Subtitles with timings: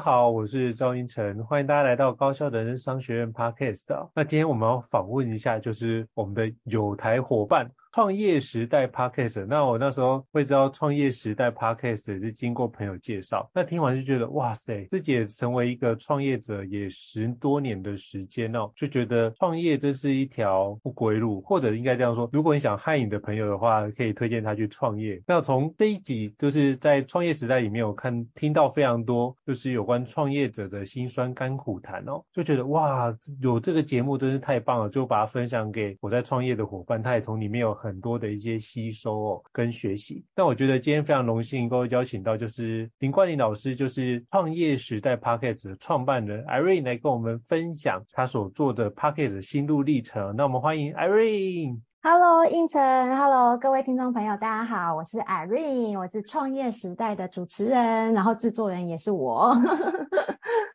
[0.00, 4.08] 好，我是赵英成，欢迎大家来到高校的人商学院 Podcast。
[4.14, 7.70] 那今天我们要访问一下，就是我们的友台伙伴。
[7.92, 25.20] 创业时代 Podcast，那我那时候会知道创业时代 Podcast 是经过朋友介绍，那听完就觉得哇塞，自己也成为一个创业者也十多年的时间哦，就觉得创业这是一条不归路，或者应该这样说，如果你想害你的朋友的话，可以推荐他去创业。
[25.26, 37.79] 那从这一集就是在创业时代里面，我看听到非常多就是有关创业者的辛酸甘苦谈哦，就觉得哇，有这个节目真是太棒了，就把它分享给我在创业的伙伴，他也从里面有。
[37.80, 40.22] 很多的一些吸收哦，跟学习。
[40.36, 50.36] 那我觉得今天非常荣幸能够邀请到就是林冠霖老师，就是创业时代 Podcast 的创办人 Irene 来跟我们分享他所做的 Podcast 心路历程。
[50.36, 51.80] 那我们欢迎 Irene。
[52.02, 52.80] Hello，胤丞
[53.14, 59.54] ，Hello，各位听众朋友，大家好，我是 Irene，我是创业时代的主持人，然后制作人也是我。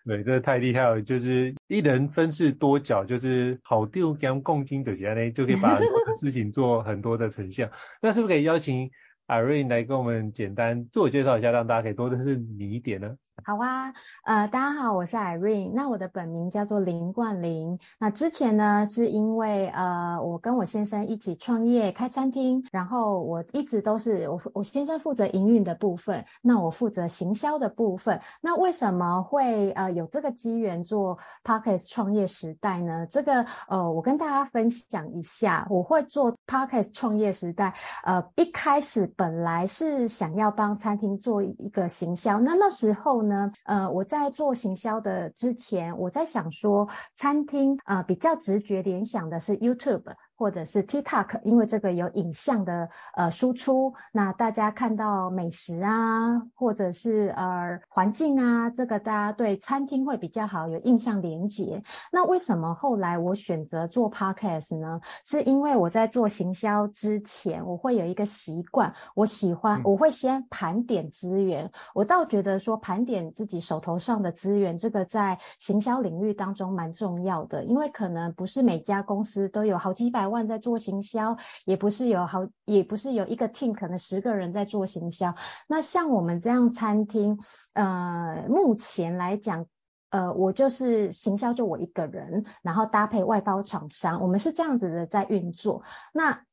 [0.06, 7.70] 对，这太厉害了，就是一人分饰多角，就是好丢跟共进的起来就可以把很多事情做很多的成像。
[8.02, 8.92] 那是不是可以邀请
[9.28, 13.16] Irene 来跟我们简单自我介绍一下，让大家可以多认识你一点呢？
[13.44, 17.80] 好啊，呃，大家好，我是 Irene，那我的本名叫做林冠霖。
[18.00, 28.22] 那之前呢，是因为呃，我跟我先生一起创业开餐厅，然后我一直都是我我先生负责营运的部分，那我负责行销的部分。
[28.42, 33.06] 那为什么会呃有这个机缘做 Podcast 创业时代呢？
[33.06, 37.76] 这个呃，我跟大家分享一下，我会做 Podcast 创业时代。
[38.04, 43.52] 呃，一开始本来是想要帮餐厅做一个行销，那那时候呢。
[43.64, 50.16] 呃，我在做行销的之前，我在想说，餐厅呃比较直觉联想的是 YouTube。
[50.36, 61.84] 或者是 TikTok，因为这个有影像的呃输出，那大家看到美食啊，或者是呃环境啊，这个大家对餐厅会比较好有印象连接。
[62.12, 65.02] 那为什么后来我选择做 Podcast 呢？
[65.24, 71.72] 是因为我在做行销之前，我会有一个习惯，我喜欢我会先盘点资源。
[71.94, 85.36] 我倒觉得说盘点自己手头上的资源，这个在行销领域当中蛮重要的，因为可能不是每家公司都有好几百万在做行销，也不是有好，也不是有一个 team，可能十个人在做行销。
[85.68, 87.40] 那像我们这样餐厅，
[87.74, 89.66] 呃，目前来讲，
[90.10, 95.84] 呃，我就是行销就我一个人，然后搭配外包厂商，我们是这样子的在运作。
[96.14, 96.44] 那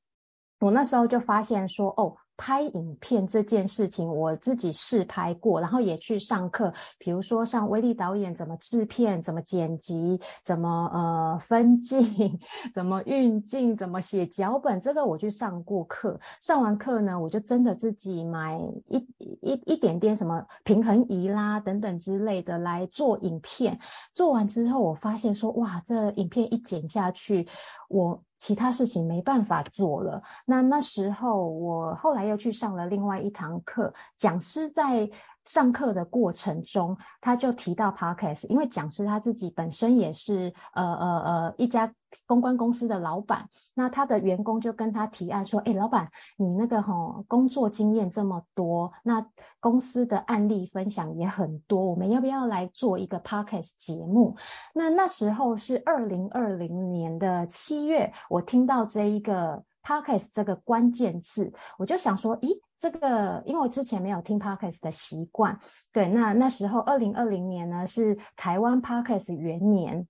[0.63, 2.17] 我那时候就发现说，哦。
[2.35, 12.41] 拍影片这件事情，我自己试拍过，然后也去上课，比如说像威力导演怎么制片、怎么剪辑、怎么呃分镜、
[12.75, 16.19] 怎么运镜、怎么写脚本，这个我去上过课。
[16.41, 18.59] 上完课呢，我就真的自己买
[18.89, 23.79] 一一一点点什么平衡仪啦等等之类的来做影片。
[24.13, 27.47] 做完之后，我发现说，哇，这影片一剪下去，
[27.89, 28.25] 我。
[28.43, 35.09] 其他事情没办法做了，那那时候我后来又去上了另外一堂课，讲师在
[35.45, 41.95] 上课的过程中，他就提到 Podcast，因为讲师他自己本身也是呃呃呃一家
[42.27, 49.27] 公关公司的老板，那他的员工就跟他提案说，哎，老板，你那个吼工作经验这么多，那
[49.61, 54.37] 公司的案例分享也很多，我们要不要来做一个 Podcast 节目？
[54.75, 62.61] 那那时候是二零二零年的七月，我听到这一个 Podcast 这个关键字，我就想说，咦？
[62.83, 65.61] 这个，因为我之前没有听 Podcast 的习惯，
[65.93, 70.09] 对，那那时候二零二零年呢是台湾 Podcast 元年，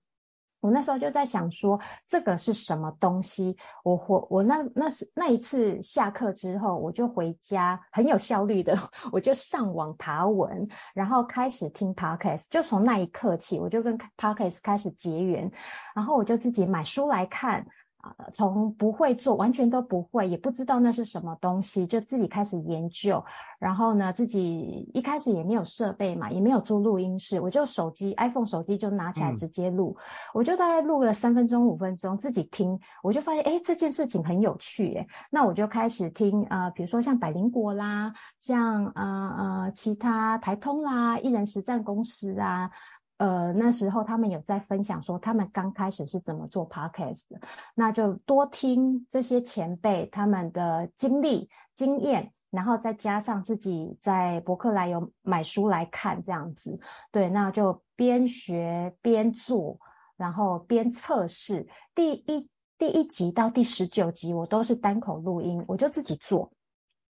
[0.59, 8.79] 我那时候就在想说这个是什么东西，我我我那那是那一次下课之后，我就回家很有效率的，
[9.11, 15.51] 我就上网爬文，然后开始听 Podcast，就从那一刻起，我就跟 Podcast 开始结缘，
[15.93, 17.67] 然后我就自己买书来看。
[18.03, 23.23] 呃，从不会做，完全都不会，也不知道那是什么东西，就自己开始研究。
[23.59, 30.03] 然后呢，自己一开始也没有设备嘛，也没有租录音室，我就手机 iPhone 手机就拿起来直接录，嗯、
[30.33, 42.71] 我就大概录了三分钟五分钟，自己听，我就发现，哎，这件事情很有趣，哎，那我就开始听，呃，比如说像百灵果啦，像呃呃其他台通啦，艺人实战公司啊。
[43.17, 47.39] 呃，那时候他们有在分享说，他们刚开始是怎么做 podcast 的，
[47.75, 56.79] 那就多听这些前辈他们的经历、经验，然后再加上自己在博客来有买书来看这样子，
[57.11, 59.79] 对，那就边学边做，
[60.17, 61.67] 然后边测试。
[61.95, 66.51] 第一第一集到第十九集我都是单口录音，我就自己做。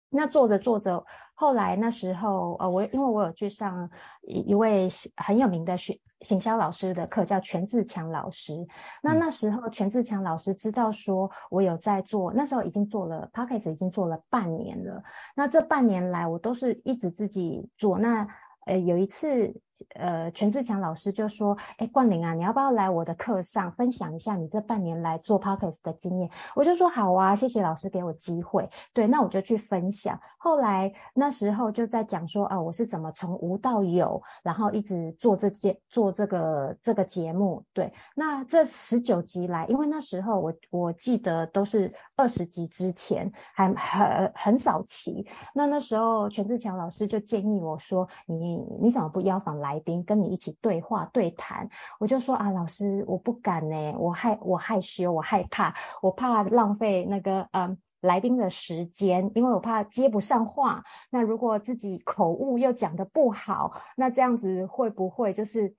[0.09, 3.91] 那做着做着，后来那时候，呃，我因为我有去上
[4.23, 8.65] 一一位很有名的学行销老师的课，叫全自强老师。
[9.03, 15.03] 那那时候全自强老师知道说我有在做，那时候已经做了 p o c k e t 已经做了半年了。
[15.35, 17.99] 那这半年来，我都是一直自己做。
[17.99, 18.27] 那
[18.65, 19.61] 呃，有一次。
[19.94, 30.22] 呃，全志强老师就说：“哎，冠霖啊，你要不要来我的课上分享一下你这半年来做 Podcast 的经验？”我就说：“好啊，谢谢老师给我机会。”对，那我就去分享。
[30.38, 45.27] 后来那时候就在讲说：“啊，我是怎么从无到有，然后一直做这件做这个这个节目。”对，那这十九集来，因为那时候我我记得都是二十集之前，还很很早期。
[45.54, 51.69] 那那时候全志强老师就建议我说：“你你怎么不邀访来？”宾跟你一起对话对谈，
[52.00, 60.83] 我就说啊，老师，我不敢呢，我害我害羞，我害怕，我怕浪费那个嗯来宾的时间，因为我怕接不上话。
[61.09, 65.75] 那如果自己口误又讲得不好，那这样子会不会就是？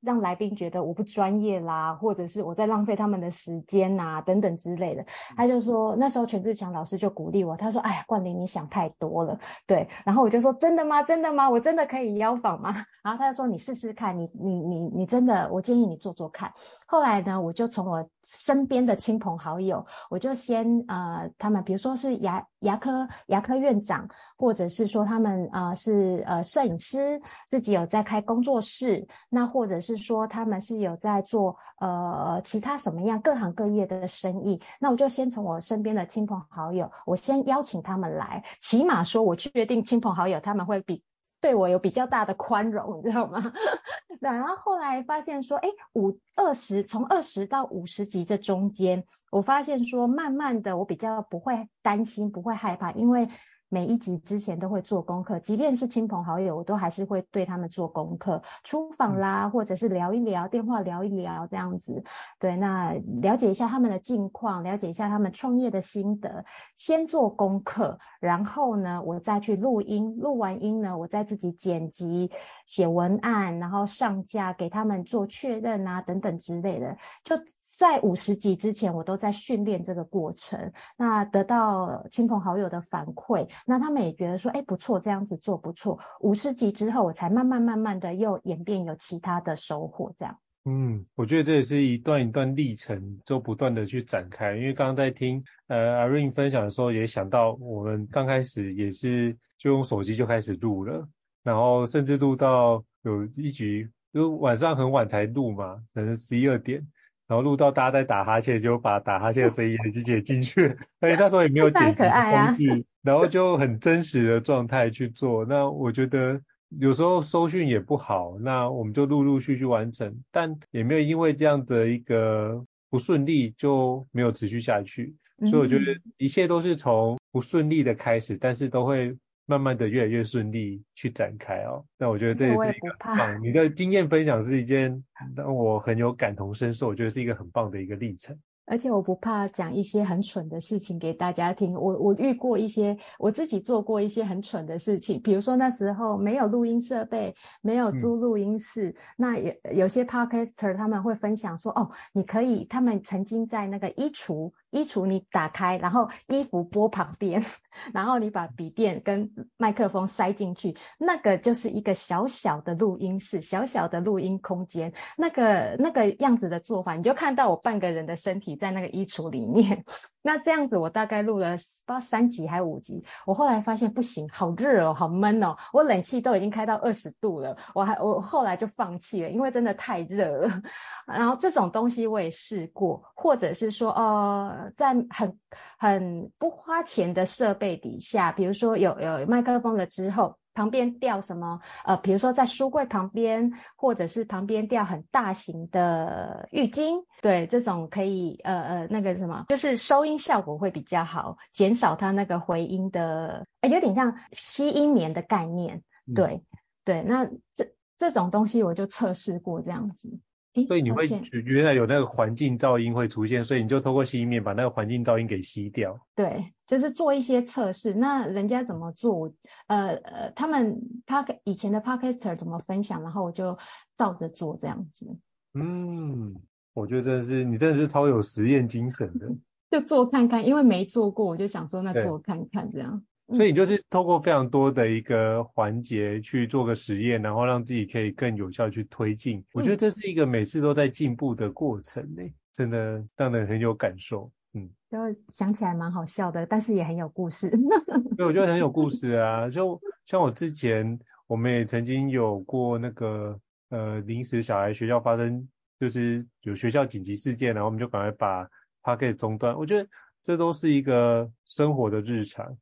[0.00, 5.04] 让来宾觉得我不专业啦，或者是我在浪费他们的时间呐、等等之类的。
[5.36, 11.02] 他就说，那时候全志强老师就鼓励我，他说：“哎呀，冠霖你想太多了。”对，然后我就说：“真的吗？
[11.02, 11.50] 真的吗？
[11.50, 16.52] 我真的可以邀访吗？” 然后他就说：“你试试看，你你你你真的，我建议你做做看。”
[16.86, 27.20] 后来呢，我就从我身边的亲朋好友，我就先呃，他们比如说是牙牙科牙科院长，或者是说他们呃是呃摄影师，
[27.50, 41.02] 自己有在开工作室，那或者是说他们是有在做呃其他什么样各行各业的生意，那我就先从我身边的亲朋好友，我先邀请他们来，起码说我确定亲朋好友他们会比。
[41.40, 43.52] 对我有比较大的宽容，你知道吗？
[44.20, 53.28] 然后后来发现说，哎，五二十从二十到五十级这中间，我发现说，慢慢的我比较不会担心，不会害怕，因为。
[53.68, 62.04] 每一集之前都会做功课，即便是亲朋好友，我都还是会对他们做功课，出访啦，或者是聊一聊，电话聊一聊这样子。
[62.38, 72.30] 对，那了解一下他们的近况，了解一下他们创业的心得，先做功课，然后呢，我再去录音，录完音呢，我再自己剪辑、
[72.66, 77.36] 写文案，然后上架给他们做确认啊，等等之类的，就。
[77.76, 85.98] 在五十集之前，我都在训练这个过程，那得到亲朋好友的反馈，那他们也觉得说，哎，不错，这样子做不错。
[86.20, 90.38] 五十集之后，我才慢慢慢慢的又演变有其他的收获，这样。
[90.64, 94.56] 嗯，我觉得这也是一段一段历程，就不断的去展开。
[94.56, 101.06] 因为刚刚在听呃 Irene 分享的时候，也想到我们刚开始也是就用手机就开始录了，
[101.42, 106.86] 然后甚至录到有一集就晚上很晚才录嘛，可能十一二点。
[107.28, 112.06] 然后录到大家在打哈欠，就把打哈欠的声音也剪进去，而 且那时候也没有 剪辑工
[112.56, 115.44] 具，啊、然后就很真实的状态去做。
[115.44, 116.40] 那我觉得
[116.78, 125.16] 有时候收讯也不好，那我们就陆陆续续完成，但也没有因为这样的一个不顺利就没有持续下去。
[125.50, 125.84] 所以我觉得
[126.16, 129.16] 一切都是从不顺利的开始，但是都会。
[129.46, 135.04] 慢慢的越来越顺利去展开哦，那我觉得这也是一个很棒，你的经验分享是一件
[135.36, 138.36] 让我很有感同身受，我觉得是一个很棒的一个历程。
[138.68, 154.50] 而且我不怕讲一些很蠢的事情给大家听，我我遇过一些，我自己做过一些很蠢的事情，比如说那时候没有录音设备，没有租录音室，嗯、那有有些 podcaster 他们会分享说，哦，你可以，他们曾经在那个衣橱。
[154.70, 157.44] 衣橱你打开，然后衣服播旁边，
[157.94, 164.92] 然后你把笔电跟麦克风塞进去，那个就是一个小小的录音室，小小的录音空间。
[165.16, 169.84] 那个那个样子的做法，你就看到我半个人的身体在那个衣橱里面。
[170.22, 180.62] 那这样子我大概录了不知道三级还是五级，我后来发现不行，好热哦，好闷哦，我冷气都已经开到二十度了，我还我后来就放弃了，因为真的太热了。
[181.06, 185.38] 然后这种东西我也试过，或者是说呃，在很
[185.78, 190.36] 很不花钱的设备底下，比如说有有麦克风了之后。
[190.56, 191.60] 旁边吊什么？
[191.84, 205.84] 呃，比如说在书柜旁边，或者是旁边吊很大型的浴巾，对，这种可以，呃呃，那个什么，就是收音效果会比较好，减少它那个回音的，呃，有点像吸音棉的概念，
[206.14, 206.42] 对，嗯、
[206.84, 210.18] 对，那这这种东西我就测试过这样子。
[210.66, 211.08] 所以你会
[211.44, 215.98] 原来有那个环境噪音会出现，所以你就透过吸音棉把那个环境噪音给吸掉。
[216.14, 217.92] 对，就是做一些测试。
[217.94, 219.32] 那人家怎么做？
[219.66, 223.58] 呃呃，他们 Park 以前的 Podcaster 怎么分享，然后我就
[223.94, 225.16] 照着做这样子。
[225.54, 226.36] 嗯，
[226.74, 229.28] 我觉得真的是你真的是超有实验精神的。
[229.68, 233.04] 就做看看，因为没做过，我就想说那做看看这样。
[233.34, 239.44] 所以你就是透过非常多的一个环节去做个实验，然后让自己可以更有效去推进。
[239.52, 242.22] 我觉得这是一个每次都在进步的过程呢，
[242.56, 244.30] 真的让人很有感受。
[244.54, 247.50] 嗯，就想起来蛮好笑的，但是也很有故事。
[248.16, 249.50] 对，我觉得很有故事啊。
[249.50, 253.40] 就像我之前，我们也曾经有过那个
[253.70, 255.48] 呃临时小孩学校发生，
[255.80, 258.48] 就是有学校紧急事件，然后我们就赶快把
[258.82, 259.56] Podcast 中断。
[259.58, 259.88] 我觉得
[260.22, 262.56] 这都是一个生活的日常。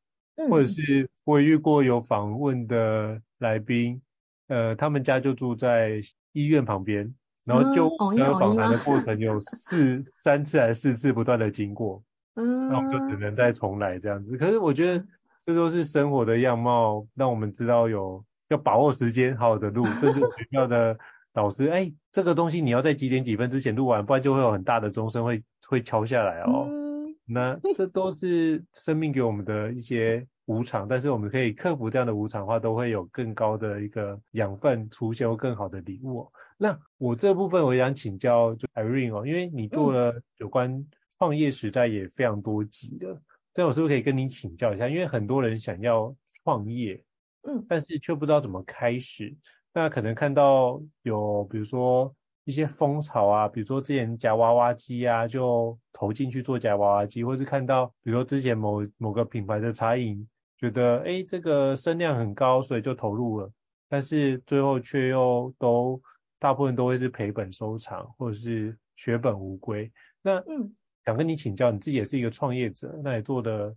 [0.48, 4.00] 或者是我遇过有访问的来宾，
[4.48, 6.00] 呃，他们家就住在
[6.32, 7.14] 医院旁边，
[7.44, 12.02] 然后就那个访谈的过程有 四三次还是四次不断的经过，
[12.34, 14.36] 嗯，那我们就只能再重来这样子。
[14.36, 15.04] 可是我觉得
[15.42, 20.98] 这都是生活的样貌，让我们知道有要把握时间，好好的录，甚至学校的
[21.34, 26.66] 老师，哎，这个东西你要在几点几分之前录完，不然就会有很大的钟声会会敲下来哦。
[26.68, 26.83] 嗯
[27.26, 36.30] 那这都是生命给我们的一些无常，但是我们可以克服这样的无常的话，都会有更高的一个养分出现，或更好的礼物。
[36.58, 40.86] 那我这部分我也想请教就 Irene 哦，因为你做了有关
[41.18, 43.22] 创业时代也非常多集的，
[43.54, 44.88] 这我是不是可以跟你请教一下？
[44.88, 47.02] 因为很多人想要创业，
[47.42, 49.34] 嗯，但是却不知道怎么开始。
[49.72, 52.14] 那可能看到有比如说。
[52.44, 63.50] 一些风潮啊，比如说之前夹娃娃机啊，就投进去做夹娃娃机，或是看到比如说之前某某个品牌的茶饮，觉得诶这个声量很高，所以就投入了，
[63.88, 66.00] 但是最后却又都
[66.38, 69.90] 大部分都会是赔本收场，或者是血本无归。
[70.20, 70.74] 那嗯，
[71.04, 73.74] 想跟你请教，你自己也是一个创业者，那也做的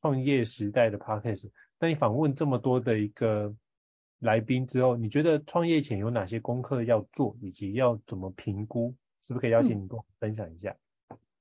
[0.00, 3.54] 创业时代的 podcast，那你访问这么多的一个。
[4.18, 8.94] 来宾之后，你觉得创业前有哪些功课要做，以及要怎么评估？
[9.20, 10.76] 是不是可以邀请你跟我分享一下？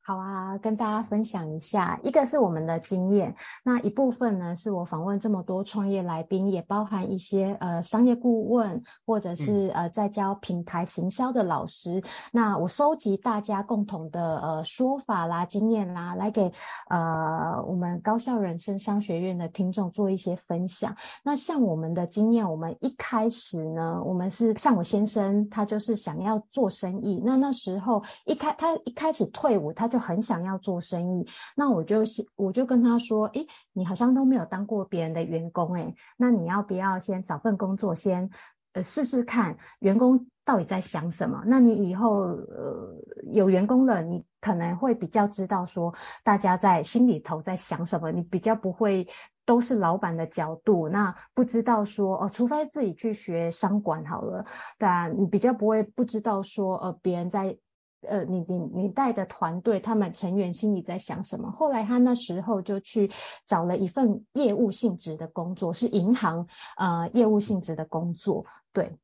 [0.08, 3.36] 嗯好啊，跟大家分享一下，一个是我们的经验，
[3.66, 12.00] 那一部分呢是我访问这么多创业来宾，也包含一些呃商业顾问，或者是呃在教品牌行销的老师。
[12.00, 16.54] 嗯、那我收集大家共同的呃说法啦、经验啦，来给
[16.88, 20.96] 呃我们高校人生商学院的听众做一些分享。
[21.22, 32.04] 那像我们的经验，我们一开始呢，我们是像我先生，他就是想要做生意，那那时候一开他一开始退伍，他就很想要做生意，那我就
[32.36, 38.30] 我就跟他说，诶，你好像都没有当过别人的员工，诶，那你要不要先找份工作，先
[38.74, 41.44] 呃试试看员工到底在想什么？
[41.46, 49.08] 那你以后呃有员工了，你可能会比较知道说大家在心里头在想什么，你比较不会
[49.46, 54.44] 都是老板的角度，那不知道说哦，除非自己去学商管好了，
[54.78, 57.58] 但你比较不会不知道说呃别人在。
[58.10, 61.52] 呃，你你你带的团队，他们成员心里在想什么？
[61.52, 63.12] 后来他那时候就去
[63.46, 66.48] 找了一份业务性质的工作，是银行
[66.78, 68.98] 呃业务性质的工作，对。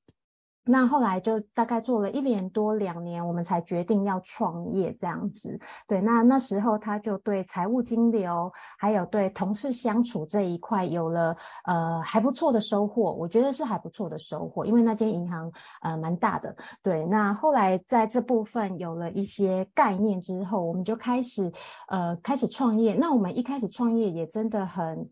[0.65, 5.59] 那后来就大概做了一年多两年，我们才决定要创业这样子。
[5.87, 15.51] 对，那那时候他就对财务金流，还有对同事相处这一块有了呃还不错的收获，我觉得是还不错的收获，因为那间银行
[15.81, 16.55] 呃蛮大的。
[16.81, 21.51] 对，那后来在这部分有了一些概念之后，我们就开始
[21.87, 22.93] 呃开始创业。
[22.93, 25.09] 那我们一开始创业也真的很。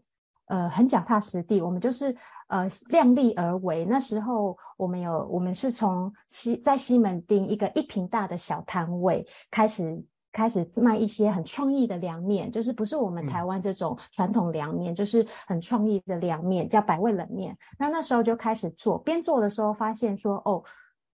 [0.51, 2.17] 呃，很脚踏实地，我们就是
[2.47, 3.85] 呃量力而为。
[3.85, 10.03] 那时候我们有，我们是从西在西门町一个一坪大的小摊位开始，
[10.33, 17.57] 开始卖一些很创意的凉面，就是不是我们台湾这种传统凉面，嗯、就是很创意的凉面，叫百味冷面。
[17.79, 20.63] 那那时候就开始做，边做的时候发现说，哦。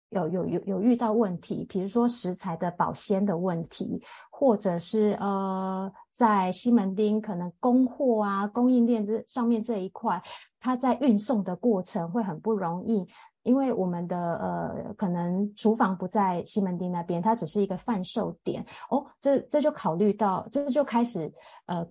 [0.08, 10.22] 有有有有遇到问题，比如说食材的保鲜的问题，或者是呃在西门町可能供货啊、供应链这上面这一块，
[10.60, 13.06] 它在运送的过程会很不容易。
[13.42, 21.32] 因为我们的呃，可能厨房不在西门町那边，它只是一个贩售点哦，这这就考虑到，这就开始
[21.66, 21.86] 呃，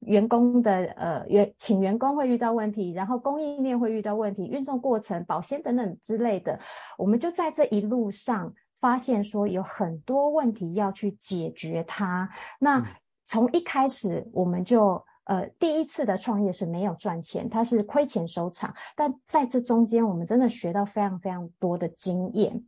[0.00, 6.60] 员工的呃员请员工会遇到问题，然后供应链会遇到问题，运送过程、保鲜等等之类的，
[6.98, 12.28] 我们就在这一路上发现说有很多问题要去解决它。
[12.58, 12.86] 那
[13.24, 15.04] 从一开始我们就。
[15.26, 18.74] 呃，第一次的创业是没有赚钱，它是亏钱收场。
[18.94, 22.66] 但在这中间，我们真的学到非常非常多的经验。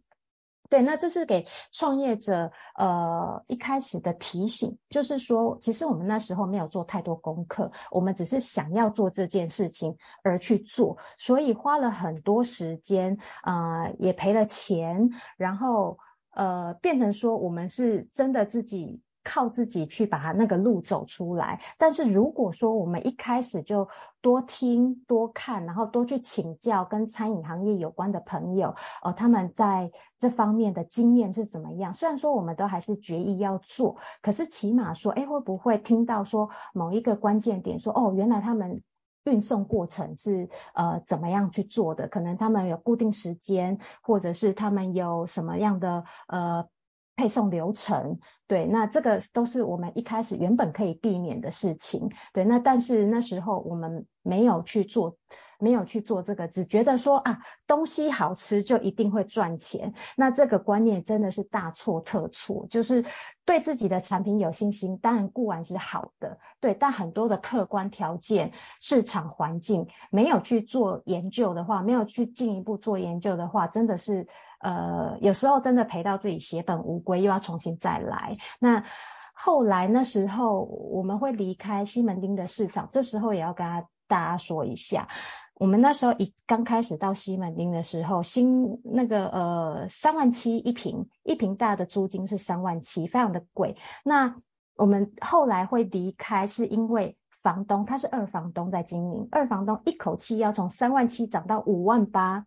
[0.71, 15.99] 对，那这是给创业者呃一开始的提醒，就是说，其实我们那时候没有做太多功课，我们只是想要做这件事情而去做，所以花了很多时间，呃，也赔了钱，然后
[16.31, 19.03] 呃，变成说我们是真的自己。
[19.29, 23.89] 靠自己去把那个路走出来，但是如果说我们一开始就
[24.21, 31.93] 多听多看，然后多去请教跟餐饮行业有关的朋友，呃，他们在这方面的经验是怎么样？
[31.93, 38.85] 虽然说我们都还是决意要做，可是起码说，哎，会不会听到说某一个关键点说，说哦，原来他们
[39.25, 42.07] 运送过程是呃怎么样去做的？
[42.07, 46.69] 可能他们有固定时间，或者是他们有什么样的呃。
[47.17, 55.17] 配送流程，对，那这个都是我们一开始原本可以避免的事情，对，那但是那时候我们没有去做。
[55.59, 62.67] 没有去做这个，只觉得说啊，东西好吃就一定会赚钱，那这个观念真的是大错特错。
[62.69, 63.07] 就是
[63.47, 74.29] 对自己的产品有信心，当然固然是好的，对，但很多的客观条件、市场环境没有去做研究的话，没有去进一步做研究的话，真的是
[74.61, 78.37] 呃，有时候真的赔到自己血本无归，又要重新再来。
[78.59, 78.85] 那
[79.35, 83.67] 后来那时候我们会离开西门町的市场，这时候也要跟
[84.07, 85.09] 大家说一下。
[85.59, 93.77] 我们那时候一刚开始到西门町的时候，新那个呃三万七一平，一平大的租金是三万七，非常的贵。
[94.05, 94.37] 那
[94.77, 102.45] 我们后来会离开，是因为房东他是二房东在经营，二房东一口气要从三万七涨到五万八，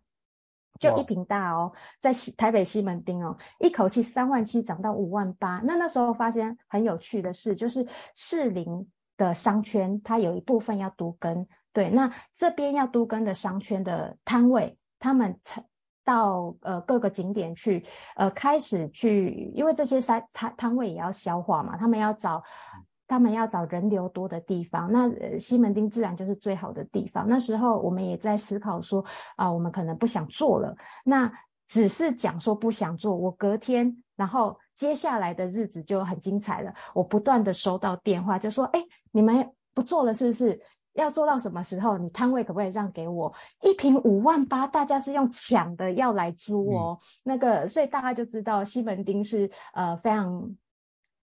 [0.80, 5.60] 就一瓶大哦，在西台北西门町哦，一口气三万七涨到五万八。
[5.62, 11.46] 那那时候发现很有趣的事，就是士林的商圈，它有一部分要都更。
[11.72, 15.38] 对，那这边要都更的商圈的摊位，他们
[16.02, 17.84] 到呃各个景点去，
[18.16, 22.42] 呃开始去，因为这些摊摊摊位也要消化嘛，他们要找
[23.10, 27.26] 他们要找人流多的地方，那、呃、西门町自然就是最好的地方。
[27.28, 31.32] 那时候我们也在思考说，啊、呃，我们可能不想做了，那
[31.66, 40.60] 只是讲说不想做，我隔天，然后接下来的日子就很精彩了，我不断的收到电话，就说，哎，你们不做了是不是？
[40.92, 41.98] 要做到什么时候？
[41.98, 43.34] 你摊位可不可以让给我？
[43.60, 46.98] 一瓶五万八，大家是用抢的要来租哦。
[47.00, 50.54] 嗯、那个，所以大家就知道西门町是呃非常。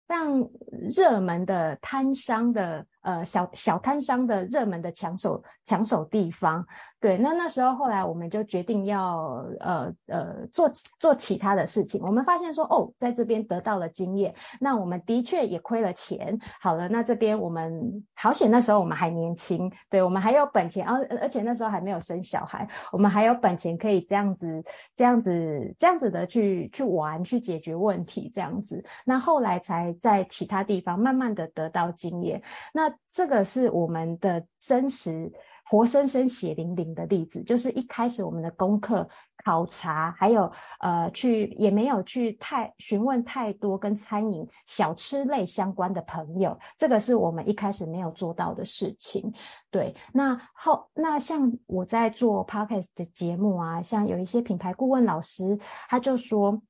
[0.08, 6.66] 让热门的摊商的呃小小摊商的热门的抢手抢手地方，
[7.00, 24.64] 对，那那时候后来我们就决定要呃呃做做其他的事情，我们发现说哦，在这边得到了经验，那我们的确也亏了钱，好了，那这边我们好险那时候我们还年轻，对，我们还有本钱，而、而且那时候还没有生小孩，我们还有本钱可以这样子
[24.96, 29.94] 这样子这样子的去去玩去解决问题这样子，那后来才。
[30.02, 32.42] 在其他地方慢慢的得到经验，
[32.74, 35.32] 那这个是我们的真实、
[35.70, 37.44] 活生生、血淋淋的例子。
[37.44, 39.10] 就是一开始我们的功课、
[39.44, 49.34] 考察，还有呃去也没有去太询问太多跟餐饮、小吃类相关的朋友，这个是我们一开始没有做到的事情。
[49.72, 56.62] 对，那后那像我在做 Podcast 的节目啊，像有一些品牌顾问老师，他就说。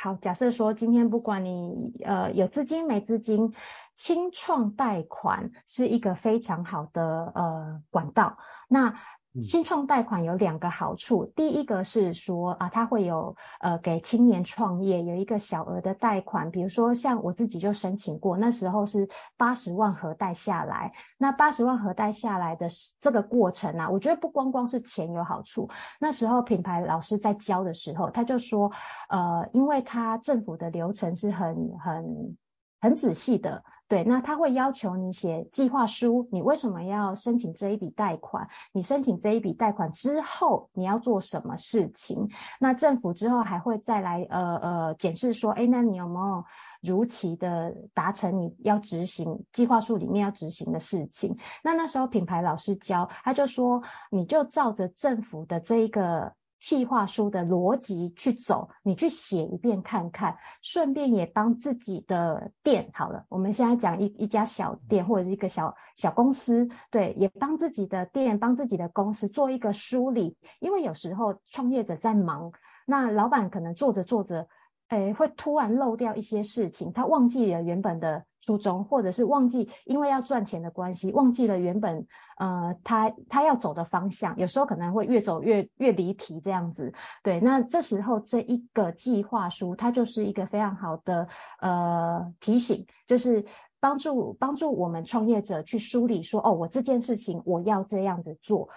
[0.00, 3.52] 好，假设说今天不管你呃有资金没资金，
[3.98, 8.38] 青创贷款是一个非常好的呃管道。
[8.68, 8.94] 那
[9.42, 22.68] 新创贷款有两个好处，第一个是说啊，它会有呃给青年创业有一个小额的贷款，比如说像我自己就申请过，那时候是八十万核贷下来，那八十万核贷下来的
[23.00, 28.70] 这个过程啊，我觉得不光光是钱有好处，那时候品牌老师在教的时候，他就说
[29.08, 32.36] 呃，因为他政府的流程是很很
[32.80, 33.64] 很仔细的。
[33.88, 38.48] 对，那他会要求你写计划书，你为什么要申请这一笔贷款？
[38.72, 42.28] 你申请这一笔贷款之后，你要做什么事情？
[42.60, 46.44] 那政府之后还会再来呃呃检视说，哎，那你有没有
[46.82, 51.38] 如期的达成你要执行计划书里面要执行的事情？
[51.64, 56.34] 那那时候品牌老师教，他就说，你就照着政府的这一个。
[56.68, 63.24] 计划书的逻辑去走，你去写一遍看看，顺便也帮自己的店好了。
[63.30, 70.36] 我们现在讲一一家小店或者是一个小小公司，对，也帮自己的店、帮自己的公司做一个梳理。
[70.60, 72.52] 因为有时候创业者在忙，
[72.84, 74.46] 那老板可能做着做着。
[74.88, 82.06] 诶，会突然漏掉一些事情，他忘记了原本的初衷，或者是忘记因为要赚钱的关系，忘记了原本
[82.38, 86.94] 呃他他要走的方向，有时候可能会越走越越离题这样子。
[87.22, 91.28] 对，那这时候这一个计划书，它就是一个非常好的
[91.60, 93.44] 呃提醒，就是
[93.80, 98.70] 帮助帮助我们创业者去梳理说，哦，我这件事情我要这样子做，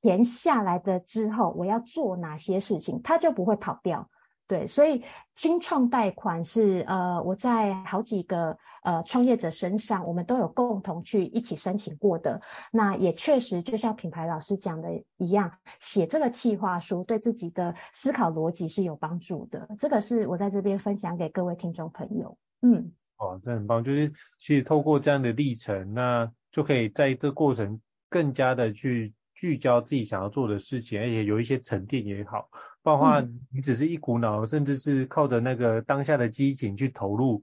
[0.00, 4.08] 钱下来的之后我要做哪些事情，他就不会跑掉。
[4.48, 5.02] 对，所以
[5.34, 12.42] 青创贷款是呃，我在好几个呃创业者身上，我们都有共同去一起申请过的。
[12.70, 19.68] 那也确实就像品牌老师讲的一样，写这个企划书对自己的思考逻辑是有帮助的。
[19.78, 22.36] 这个是我在这边分享给各位听众朋友。
[22.60, 29.14] 嗯，哦，这很棒，就是其实透过这样的历程，那就可以在这过程更加的去。
[29.34, 32.48] 聚焦自己想要做的事情，而且有一些沉淀也好，
[32.82, 37.42] 包括你只是一股脑，甚至是靠着那个当下的激情去投入，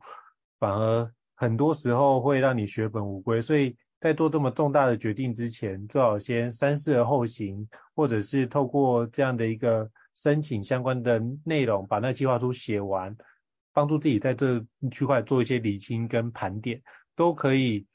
[0.60, 3.42] 反而很多时候会让你血本无归。
[3.42, 13.18] 所以在做这么重大的决定之前，最好先三思而后行，或者是透过这样的一个申请相关的内容，把那计划书写完，
[13.74, 16.82] 帮助自己在这区块做一些理清跟盘点，
[17.16, 17.88] 都可以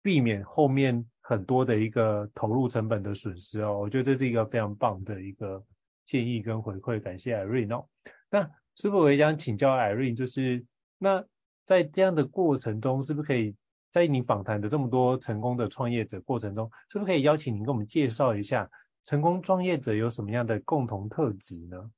[0.00, 1.06] 避免后面。
[1.30, 5.64] 很多的一个投入成本的损失哦，我觉得这是一个非常棒的一个
[6.04, 7.86] 建议跟回馈，感谢 Irene 哦。
[8.28, 8.42] 那
[8.74, 10.66] 是不是我也想请教 Irene，就是
[10.98, 11.24] 那
[11.64, 13.54] 在这样的过程中，是不是可以
[13.92, 18.68] 在你访谈的这么多成功的创业者过程中，是不是可以邀请您跟我们介绍一下
[19.04, 21.88] 成功创业者有什么样的共同特质呢？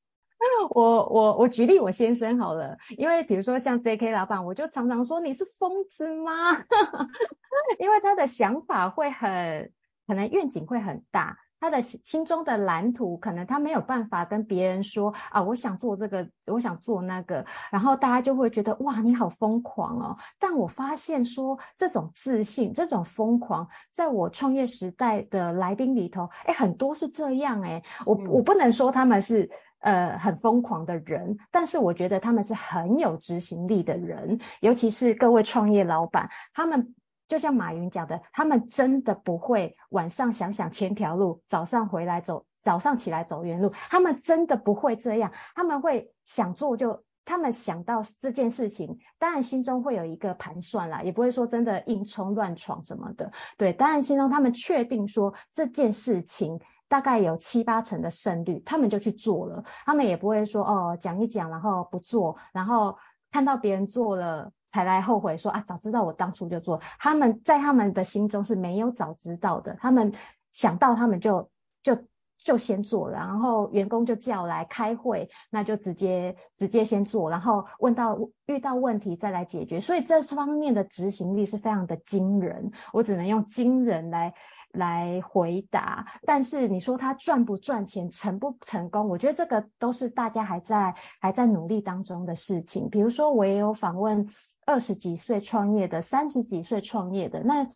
[0.71, 6.65] 我我我举例我先生好了，因为比如说像 JK 老板，我就常常说，你是疯子吗？
[7.79, 9.73] 因为他的想法会很，
[10.07, 20.17] 可能愿景会很大，他的心中的蓝图可能他没有办法跟别人说啊，我想做这个，我想做那个，然后大家就会觉得哇，你好疯狂哦。
[20.39, 29.51] 但我发现说这种自信，这种疯狂，在我创业时代的来宾里头，哎，很多是这样哎，我我不能说他们是。
[29.83, 36.95] 呃，很疯狂的人，但是我觉得他们是很有执行力的人，尤其是各位创业老板，他们
[37.27, 56.61] 就像马云讲的，他们真的不会晚上想想千条路，早上回来走，早上起来走原路，他们真的不会这样，他们会想做就，他们想到这件事情，当然心中会有一个盘算啦，也不会说真的硬冲乱闯什么的，对，当然心中他们确定说这件事情。
[56.93, 62.99] 大概有七八成的胜率，他们就去做了，他们也不会说哦，讲一讲然后不做，然后
[63.31, 66.83] 看到别人做了才来后悔说啊，早知道我当初就做。
[66.99, 70.13] 他们在他们的心中是没有早知道的，他们
[70.51, 71.49] 想到他们就
[71.83, 71.97] 就
[72.45, 79.81] 就先做了，然后员工就叫来开会，那就直接直接先做，然后问到遇到问题再来解决。
[79.81, 84.35] 所以这方面的执行力是非常的惊人，我只能用惊人来。
[84.73, 92.91] 来回答，但是你说他赚不赚钱，成不成功，我觉得这个都是大家还在还在努力当中的事情。
[92.91, 94.29] 比如说，我也有访问
[94.65, 97.69] 二十几岁创业的，三十几岁创业的，那。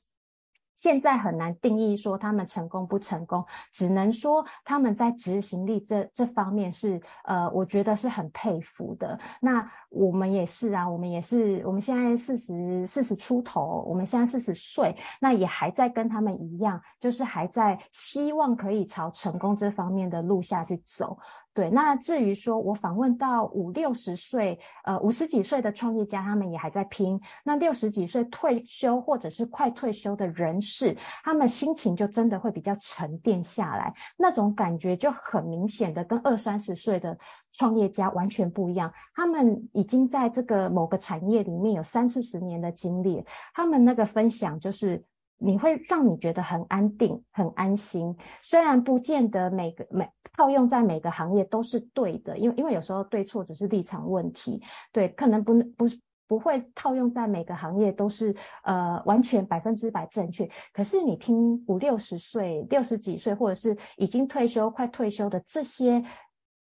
[0.76, 9.18] 现在很难定义说他们成功不成功，只能说他们在执行力这这方面是呃，我觉得是很佩服的。
[9.40, 21.18] 那我们也是啊，我们也是，我们现在四十四十出头，我们现在四十岁，那也还在跟他们一样，就是还在希望可以朝成功这方面的路下去走。
[21.54, 27.22] 对，那至于说我访问到五六十岁，呃五十几岁的创业家，他们也还在拼。
[27.44, 37.18] 那六十几岁退休或者是快退休的人是，他们心情就真的会比较沉淀下来，那种感觉就很明显的跟二三十岁的
[37.52, 38.92] 创业家完全不一样。
[39.14, 43.24] 他们已经在这个某个产业里面有三四十年的经历，
[43.54, 45.06] 他们那个分享就是。
[45.38, 55.84] 你会让你觉得很安定、很安心，虽然不见得每个每套用在每个行业都是对的，因为因为有时候对错只是立场问题，对，可能不不
[56.26, 60.50] 不会套用在每个行业都是呃完全百分之百正确。
[60.72, 66.04] 可是你听五六十岁、六十几岁，或者是已经退休、快退休的这些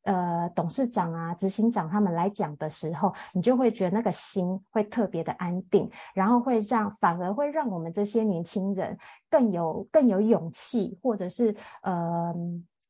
[0.03, 8.99] 呃董事长啊、执行长他们来讲的时候，你就会觉得那个心会特别的安定，然后会让反而会让我们这些年轻人
[9.31, 12.35] 更有更有勇气，或者是呃。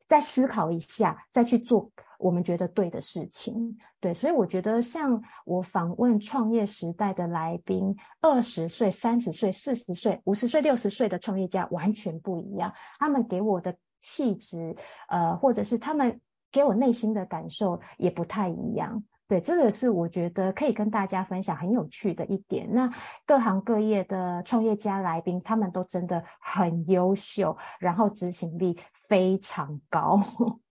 [0.06, 1.90] 再思考一下，再去做
[2.24, 3.76] 我们觉得对的事情。
[4.00, 12.72] 对，所以我觉得像我访问创业时代的来宾，二十岁、三十岁、四十岁、五十岁、六十岁的创业家完全不一样。
[12.98, 14.74] 他们给我的气质，
[15.06, 19.04] 呃，或者是他们给我内心的感受也不太一样。
[19.28, 22.72] 对，这个是我觉得可以跟大家分享很有趣的一点。
[22.72, 22.90] 那
[23.26, 30.20] 各行各业的创业家来宾，他们都真的很优秀，然后执行力非常高。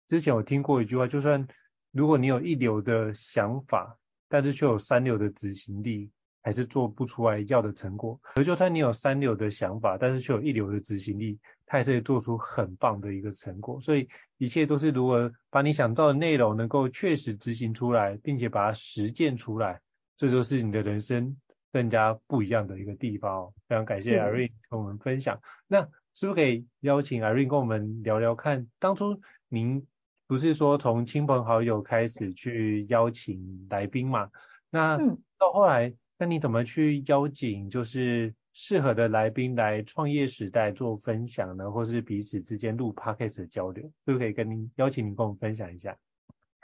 [0.07, 1.47] 之前我听过一句话，就算
[1.93, 6.11] 如果你有一流的想法，但是却有三流的执行力，
[6.43, 8.21] 还是做不出来要的成果。
[8.35, 13.81] 而就算你有三流的想法，但是却有一流的执行力，它也是做出很棒的一个成果。
[13.81, 19.81] 所以一切都是如何把你想到的内容能够确实执行出来，并且把它实践出来，
[20.17, 21.37] 这就是你的人生
[21.73, 23.53] 更加不一样的一个地方。
[23.69, 25.41] 非常感谢 Irene 跟我们分享。
[25.67, 29.87] 那是不是可以邀请 Irene 跟我们聊聊看，当初您
[30.27, 34.31] 不是说从亲朋好友开始去邀请来宾嘛？
[34.71, 34.97] 那
[35.39, 41.71] 到后来，那你怎么去邀请就是适合的来宾来创业时代做分享呢？
[41.71, 45.97] 或是彼此之间录 Podcast 的交流，可不可以跟您邀请您跟我们分享一下？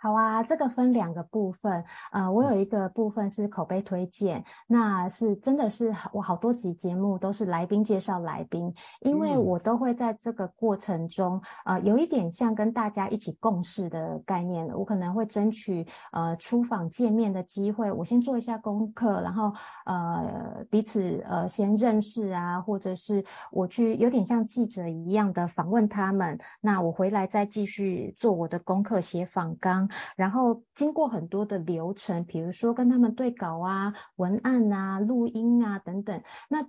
[0.02, 19.52] 好啊，这个分两个部分，呃，我有一个部分是口碑推荐，那是真的是我好多集节目都是来宾介绍来宾，因为我都会在这个过程中，呃，有一点像跟大家一起共事的概念，我可能会争取呃出访见面的机会，我先做一下功课，然后
[19.84, 29.89] 呃彼此呃先认识啊，或者是我去有点像记者一样的访问他们，那我回来再继续做我的功课，写访纲。
[30.16, 36.66] 然后经过很多的流程，比如说跟他们对稿啊、文案啊、录音啊等等，那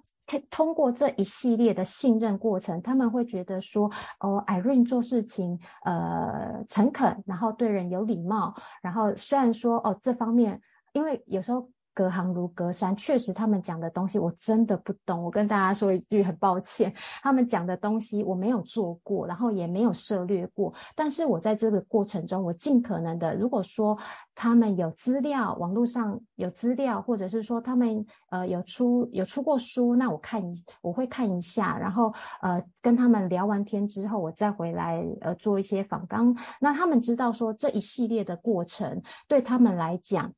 [0.50, 10.62] 通过这一系列的信任过程，他们会觉得说，哦，Irene 做事情呃诚恳，然后对人有礼貌，然后虽然说哦这方面，
[10.94, 11.70] 因为有时候。
[11.94, 15.24] 隔行如隔山，确实他们讲的东西我真的不懂。
[15.24, 20.74] 我跟大家说一句很抱歉，他们讲的东西我没有做过，然后也没有涉猎过。
[20.96, 23.98] 但是我在这个过程中，我尽可能的，如果说
[24.36, 36.38] 他们有资料，网络上有资料，或者是说他们呃有出有出过书，那我看一我会看一下，然后呃跟他们聊完天之后，我再回来呃做一些访纲。
[36.60, 40.34] 那他们知道说这一系列的过程对他们来讲。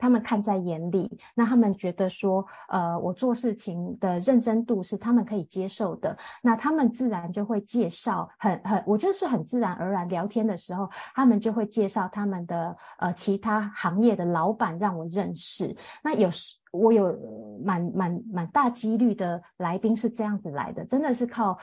[0.00, 15.76] 他们看在眼里，那他们觉得说，呃，我做事情的认真度是他们可以接受的，那他们自然就会介绍，很很，我觉得是很自然而然聊天的时候，他们就会介绍他们的呃其他行业的老板让我认识。
[16.02, 21.58] 那有时我有蛮蛮蛮大几率的来宾是这样子来的，真的是靠。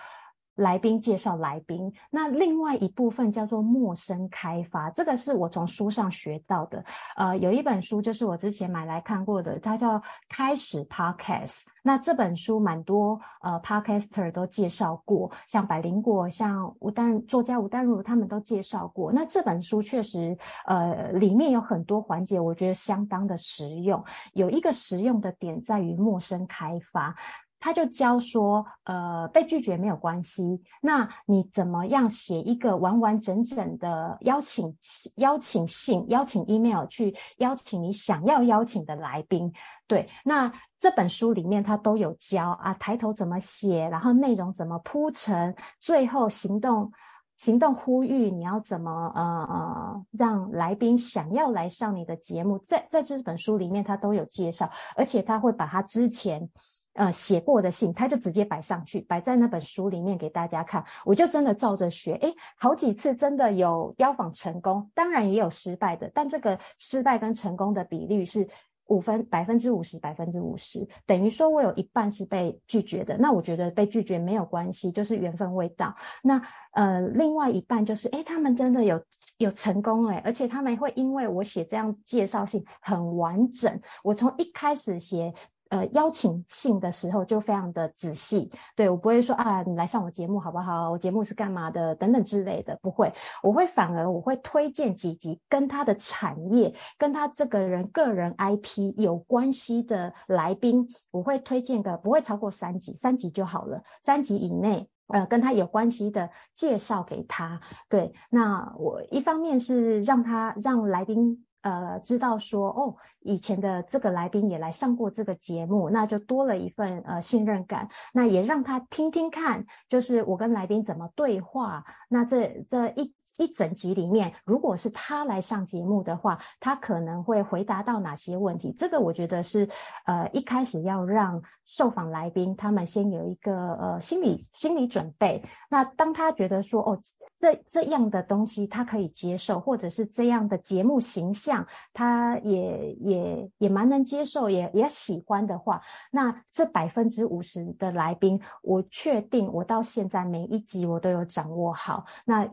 [0.58, 6.84] 来宾介绍来宾，那另外一部分叫做陌生开发，这个是我从书上学到的。
[7.16, 11.50] 呃，有一本书就是我之前买来看过的，它叫《开始 Podcast》。
[11.84, 19.14] 那这本书蛮多呃 Podcaster 都介绍过，像百灵果、像吴丹作家吴丹如他们都介绍过。
[19.14, 24.04] 那这本书确实呃里面有很多环节，我觉得相当的实用。
[24.34, 27.16] 有一个实用的点在于陌生开发。
[27.60, 34.78] 他就教说，呃，被拒绝没有关系，那你怎么样写一个完完整整的邀请
[35.16, 39.54] 邀请信、邀请 email 去邀请你想要邀请的来宾？
[39.88, 46.92] 对，那这本书里面他都有教啊，抬头怎么写，然后内容怎么铺陈，最后行动
[47.38, 56.52] 行动呼吁你要怎么呃呃让来宾想要来上你的节目，在在这本书里面他都有介绍，而且他会把他之前。
[56.98, 60.86] 呃，写过的信，他就直接摆上去，摆在那本书里面给大家看。
[61.06, 68.50] 我就真的照着学，诶，好几次真的有邀访成功，当然也有失败的，但这个失败跟成功的比率是
[68.88, 73.16] 五分百分之五十，百分之五十，等于说我有一半是被拒绝的。
[73.20, 75.98] 那我觉得被拒绝没有关系，就是缘分未到。
[76.24, 79.04] 那呃，另外一半就是，诶，他们真的有
[79.38, 85.36] 有成功诶，而且他们会因为我写这样介绍信很完整，我从一开始写。
[85.70, 90.92] 呃邀请信的时候就非常的仔细，对，我不会说啊你来上我节目好不好？
[90.92, 104.90] 我节目是干嘛的等等之类的，不会，我会反而我会推荐几集跟他的产业跟他这个人个人 IP 有关系的来宾，我会推荐个不会超过三集，三集就好了，三集以内。
[105.08, 123.14] 呃，跟他有关系的介绍给他，对，那我一方面是让他让来宾呃知道说，哦，以前的这个来宾也来上过这个节目，那就多了一份呃信任感，那也让他听听看，就是我跟来宾怎么对话，那这这一。
[123.38, 128.72] 一整集里面，如果是他来上节目的话，他可能会回答到哪些问题？
[128.72, 129.70] 这个我觉得是
[130.06, 135.44] 呃一开始要让受访来宾他们先有一个呃心理心理准备。
[135.70, 137.00] 那当他觉得说哦
[137.40, 152.06] 这这样的东西他可以接受，或者是这样的节目形象他也也也蛮能接受，也也喜欢的话，那这百分之五十的来宾，我确定我到现在每一集我都有掌握好。
[152.26, 152.50] 那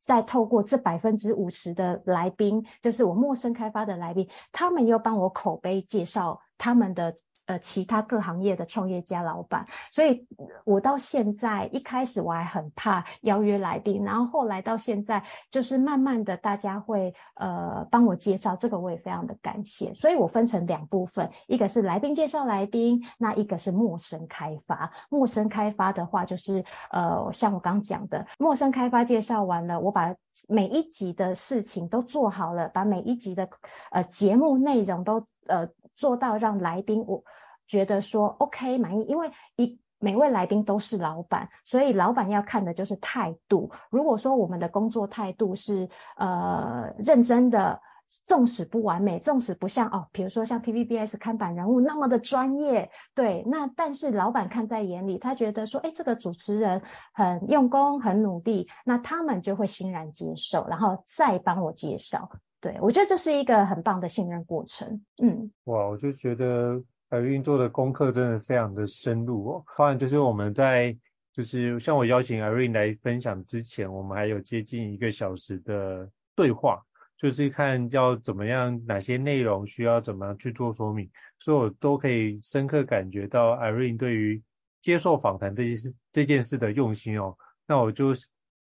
[0.00, 7.16] 在透过这百分之五十的来宾，就是我陌生开发的来宾，他们又帮我口碑介绍他们的。
[7.48, 10.28] 呃，其他各行业的创业家老板，所以
[10.64, 19.94] 我到现在一开始我还很怕邀约来宾，然后后来到现在就是慢慢的大家会呃帮我介绍，这个我也非常的感谢。
[19.94, 24.92] 所以我分成两部分，一个是来宾介绍来宾，那一个是陌生开发。
[25.08, 33.48] 陌生开发的话就是呃像我刚讲的，陌生开发介绍完了，我把每一集的事情都做好了，把每一集的
[33.90, 35.70] 呃节目内容都呃。
[35.98, 37.24] 做到让来宾我
[37.66, 43.72] 觉得说 OK 满意，因为一每位来宾都是老板，所以老板要看的就是态度。
[43.90, 47.82] 如果说我们的工作态度是呃认真的，
[48.24, 56.82] 纵使不完美，纵使不像哦，比如说像 TVBS 看板人物那么的专业，对，那但是老板看在眼里，他觉得说，哎，这个主持人
[57.12, 62.30] 很用功，很努力，那他们就会欣然接受，然后再帮我介绍。
[62.60, 65.00] 对，我觉得这是一个很棒的信任过程。
[65.22, 69.64] 嗯，哇，我就觉得白云做的功课真的非常的深入哦。
[69.76, 70.96] 当然，就是我们在
[71.32, 76.82] 就是像我邀请 Irene 来分享之前，我们还有接近一个小时的对话，
[77.16, 84.42] 就是看要怎么样，哪些内容需要怎么样去做说明，所以我都可以深刻感觉到 Irene 对于
[84.80, 87.36] 接受访谈这件事这件事的用心哦。
[87.68, 88.14] 那我就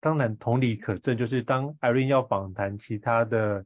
[0.00, 3.64] 当然同理可证，就是当 Irene 要访谈其他的。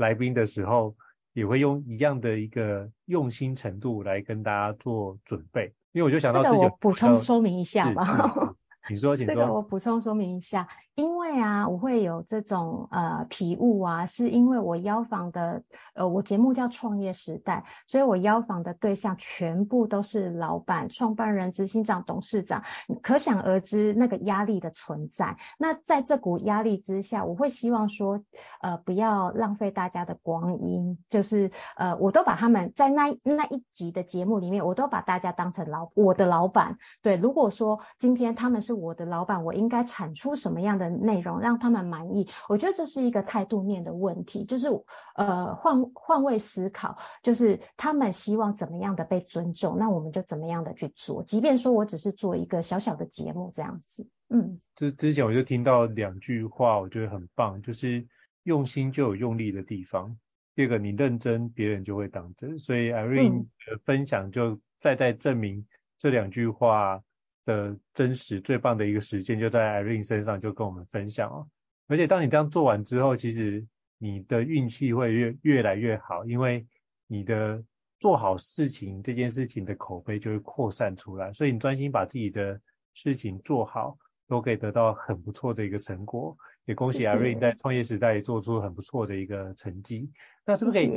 [0.00, 0.96] 来宾的时候
[1.34, 8.56] 也会用一样的一个用心程度来跟大家做准备，因为我就想到这个，我补充说明一下吧。
[8.88, 9.34] 你说， 请说。
[9.34, 10.66] 这个我补充说明一下。
[10.94, 15.62] 因为对啊，我会有这种呃体悟啊，是因为我邀访的
[15.94, 22.64] 呃，我节目叫创业时代，所以我邀访的对象全部都是老板、创办人、执行长、董事长，
[23.00, 25.36] 可想而知那个压力的存在。
[25.56, 28.24] 那在这股压力之下，我会希望说，
[28.60, 36.76] 呃，不要浪费大家的光阴，就是呃，我都把他们在那那一集的节目里面，我都把大家当成老我的老板。
[37.02, 44.68] 对，如果说今天他们是我的老板，我应该产出什么样的内容让他们满意，我觉得这是一个态度面的问题，就是
[45.14, 54.60] 呃换换位思考，就是他们希望怎么样的被尊重，那我们就怎么样的去做，即便说我只是做一个小小的节目这样子，嗯。
[54.74, 58.06] 之之前我就听到两句话，我觉得很棒，就是
[58.44, 60.16] 用心就有用力的地方，
[60.54, 65.66] 第二个你认真，别人就会当真，所以 Irene 的分享就再再证明
[65.98, 67.02] 这两句话。
[67.50, 71.48] 的真实最棒的一个实践就在 Irene 身上，就跟我们分享哦。
[71.88, 73.66] 而且当你这样做完之后，其实
[73.98, 76.64] 你的运气会越越来越好，因为
[77.08, 77.62] 你的
[77.98, 82.60] 做好事情这件事情的口碑就会扩散出来，所以你专心把自己的
[82.94, 86.36] 事情做好，都可以得到很不错的一个成果。
[86.66, 90.12] 也恭喜 Irene 在创业时代也做出很不错的一个成绩。
[90.46, 90.92] 那是不是可以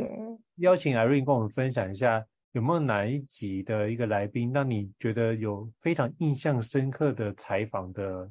[0.57, 2.23] 邀请 Irene 跟我们分享一下？
[2.53, 8.29] 有没有哪一集的一个来宾让你觉得有非常印象深刻的采访的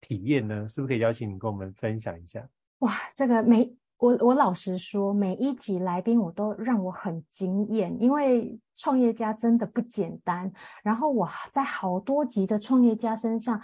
[0.00, 0.66] 体验呢？
[0.68, 2.48] 是不是可以邀请你跟我们分享一下？
[2.78, 10.54] 哇，这个每我我老实说，每一集来宾我都让我很惊艳，因为创业家真的不简单。
[10.82, 13.60] 然后我在好多集的创业家身上，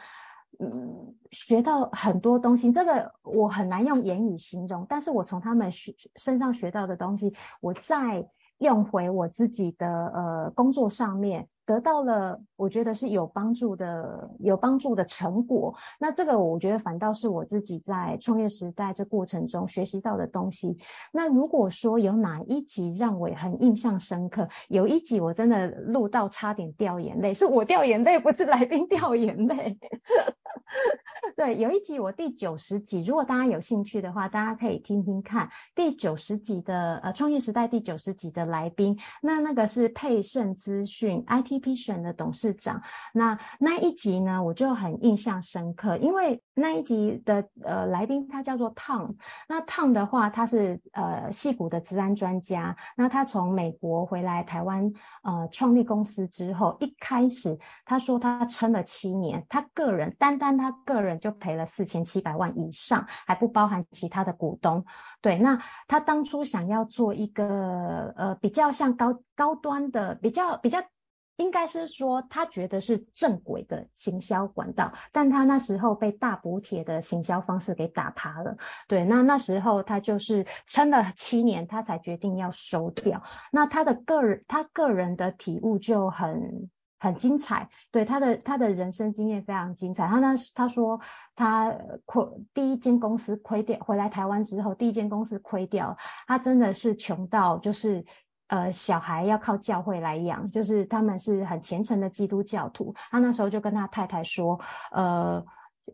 [0.59, 2.71] 嗯，学到很多东西。
[2.73, 8.29] 这个我很难用言语形容，但是我从他们学身上学到的东西，我在。
[8.64, 15.77] 用回我自己的呃工作上面，得到了我觉得是有帮助的有帮助的成果。
[15.98, 20.79] 那这个我觉得反倒是我自己在创业时代这过程中学习到的东西。
[21.12, 29.79] 那如果说有哪一集让我很印象深刻，有一集我真的录到差点掉眼泪，是我掉眼泪，不是来宾掉眼泪。
[31.37, 42.83] 对，有一集我第九十集，如果大家有兴趣的话，大家可以听听看第九十集的呃创业时代第九十集的来宾，那那个是沛盛资讯 IT T P 选的董事长，
[43.13, 49.15] 那那一集呢我就很印象深刻，因为那一集的呃来宾他叫做 Tom，
[49.48, 54.92] 那 Tom 的话他是呃戏骨的资安专家，那他从美国回来台湾
[55.23, 64.85] 呃创立公司之后，一开始他说他撑了七年，他个人单单他个人就赔了四千七百万以上，还不包含其他的股东。
[65.21, 70.83] 对，那他当初想要做一个呃比较像高高端的，比较比较
[71.37, 78.57] 应该是说他觉得是正轨的行销管道，但他那时候被大补贴的行销方式给打趴了。
[78.89, 83.23] 对，那那时候他就是撑了七年，他才决定要收掉。
[83.53, 86.71] 那他的个人他个人的体悟就很。
[86.97, 90.07] 很精彩，对他的他的人生经验非常精彩。
[90.07, 91.03] 他那他说
[91.37, 91.71] 他
[92.07, 98.07] 亏第一间公司亏掉，回来台湾之后第一间公司亏掉，他真的是穷到就是
[98.47, 102.95] 呃小孩要靠教会来养，就是他们是很虔诚的基督教徒。
[103.11, 105.45] 他那时候就跟他太太说，呃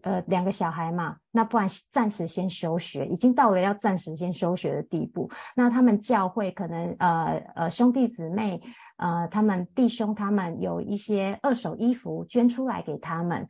[0.03, 5.31] 呃两个小孩嘛，那不然暂时先休学，已经到了要暂时先休学的地步。
[5.55, 8.63] 那他们教会可能呃呃兄弟姊妹。
[9.03, 13.49] 呃，他们弟兄他们有一些二手衣服捐出来给他们，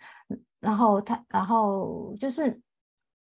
[0.60, 2.60] 然后他，然后就是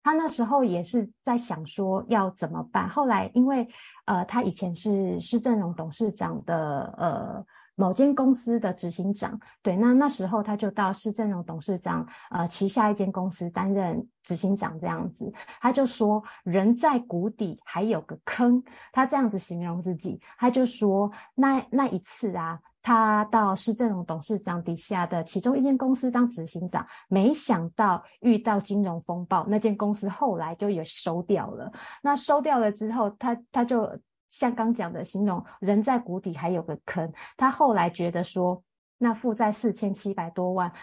[0.03, 2.89] 他那时候也是在想说要怎么办。
[2.89, 3.69] 后来因为
[4.05, 7.45] 呃，他以前是施正荣董事长的呃。
[7.75, 31.71] 某间公司的执行长，对，那那时候他就到施正荣董事长呃旗下一间公司担任执行长这样子，他就说人在谷底还有个坑，他这样子形容自己，他就说那那一次啊，他到施正荣董事长底下的其中一间公司当执行长，没想到遇到金融风暴，那间公司后来就也收掉了，
[32.03, 33.99] 那收掉了之后，他他就。
[34.33, 37.13] 像刚讲的形容，人在谷底还有个坑。
[37.37, 38.63] 他后来觉得说，
[38.97, 40.73] 那负债四千七百多万，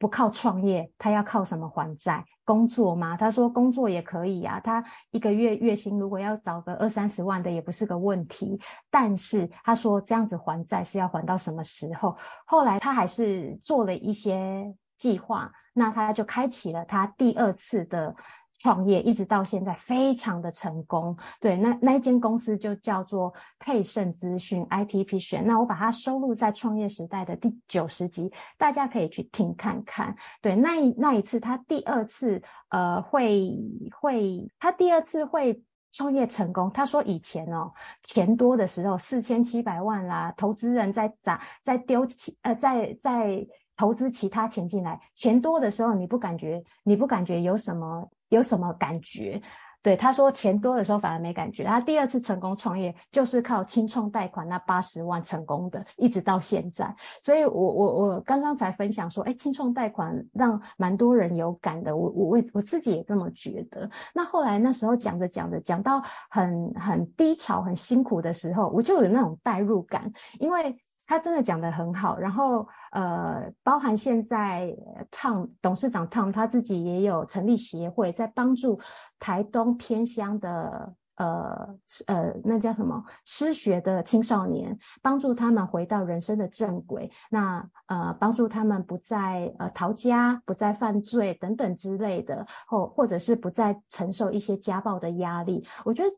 [0.00, 2.24] 不靠创业，他要靠什么还债？
[2.44, 3.18] 工作吗？
[3.18, 8.60] 他说工作也可以啊，他一个月月薪如果要找个二三十万的也不是个问题。
[8.90, 12.16] 但是他说这样子还债是要还到什么时候？
[12.46, 18.16] 后来他还是做了一些计划，那他就开启了他第二次的。
[18.62, 30.16] 创业一直到现在非常的成功，对，那那一间公司就叫做沛盛资讯 ITP 选，那我把它收录在创业时代的第九十集，大家可以去听看看。
[30.42, 33.50] 对，那一那一次他第二次呃会
[33.98, 43.46] 会他第二次会创业成功，他说以前哦钱多的时候四千七百万啦，投资人在砸在丢其呃在在
[43.78, 48.10] 投资其他钱进来，钱多的时候你不感觉你不感觉有什么？
[48.30, 49.42] 有什么感觉？
[49.82, 51.64] 对，他说钱多的时候反而没感觉。
[51.64, 56.96] 他第二次成功创业就是靠清创贷款那八十万成功的，一直到现在。
[57.22, 61.96] 所以我我我刚刚才分享说，哎，清创贷款让蛮多人有感的。
[61.96, 63.90] 我我我我自己也这么觉得。
[64.14, 70.76] 那后来那时候讲着讲着讲到很很低潮、很辛苦的时候，我就有那种代入感，因为。
[71.10, 74.76] 他真的讲得很好，然后呃，包含现在
[75.10, 78.78] Tom 董事长 Tom 他自己也有成立协会，在帮助
[79.18, 95.66] 台东偏乡的呃呃那叫什么失学的青少年，帮助他们回到人生的正轨，那呃帮助他们不再呃逃家，不再犯罪等等之类的，或或者是不再承受一些家暴的压力。
[95.84, 96.10] 我觉得。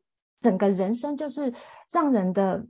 [0.43, 1.55] 整个人生就是
[1.91, 2.67] 让人的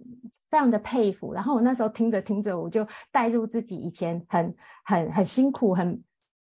[0.50, 4.54] 非常的佩服，然后我那时候听着听着，我就带入自己以前很
[4.84, 6.04] 很很辛苦、很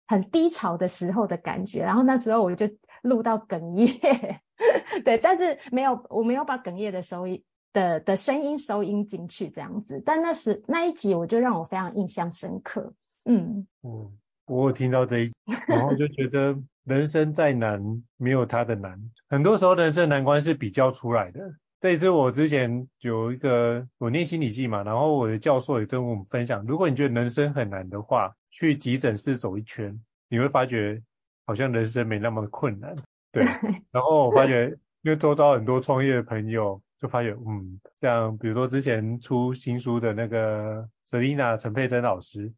[0.07, 2.69] 很低潮的时候的感觉，然后那时候我就
[3.03, 4.41] 录到哽咽，
[5.05, 7.43] 对，但是没有，我没有把哽咽的收音
[7.73, 12.93] 的的声音收音进去这样子，但那时那一集我就让我非常印象深刻，
[13.25, 13.67] 嗯。
[13.83, 14.17] 嗯，
[14.47, 15.31] 我有听到这一，
[15.67, 16.57] 然后就觉得。
[16.89, 18.99] 人生再难，没有他的难。
[19.29, 21.39] 很多时候，人生难关是比较出来的。
[21.79, 31.01] 这也是我之前有一个，我念心理系嘛，然后我的教授也跟我们分享，如果你觉得人生很难的话，去急诊室走一圈，你会发觉
[31.45, 32.91] 好像人生没那么困难。
[33.31, 33.45] 对。
[33.93, 34.69] 然后我发觉，
[35.03, 42.51] 因为周遭很多创业的朋友，就发觉，嗯，像比如说之前出新书的那个 Selina 陈佩珍老师，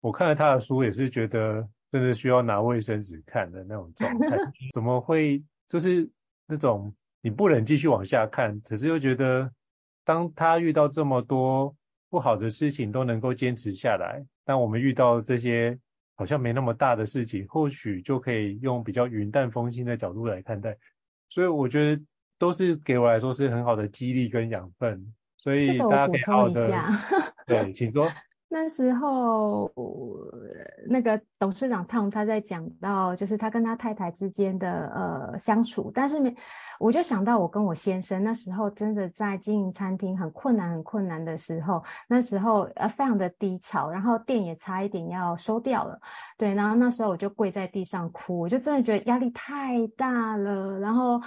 [0.00, 4.36] 我看了她的书也是觉得，真的需要拿卫生纸看的那种状态，
[4.74, 6.10] 怎么会就是
[6.48, 9.48] 那种你不能继续往下看，可是又觉得，
[10.04, 11.76] 当他遇到这么多
[12.10, 15.78] 不好的事情都能够坚持下来，当我们遇到这些
[16.16, 20.76] 好像没那么大的事情，或许就可以用比较云淡风轻的角度来看待，
[21.28, 22.02] 所以我觉得。
[22.36, 26.68] 都是给我来说是很好的激励跟养分，所以大家可以好好的。
[27.46, 28.10] 对， 请说。
[28.56, 29.68] 那时候
[30.88, 36.36] 那个董事长 Tom 他在讲到，就是他跟他太太之间的呃相处，但是没，
[36.78, 46.00] 我就想到我跟我先生那时候真的在经营餐厅很困难很困难的时候，那时候呃非常的低潮，然后店也差一点要收掉了，
[46.38, 51.20] 对，然后那时候我就跪在地上哭，我就真的觉得压力太大了，然后。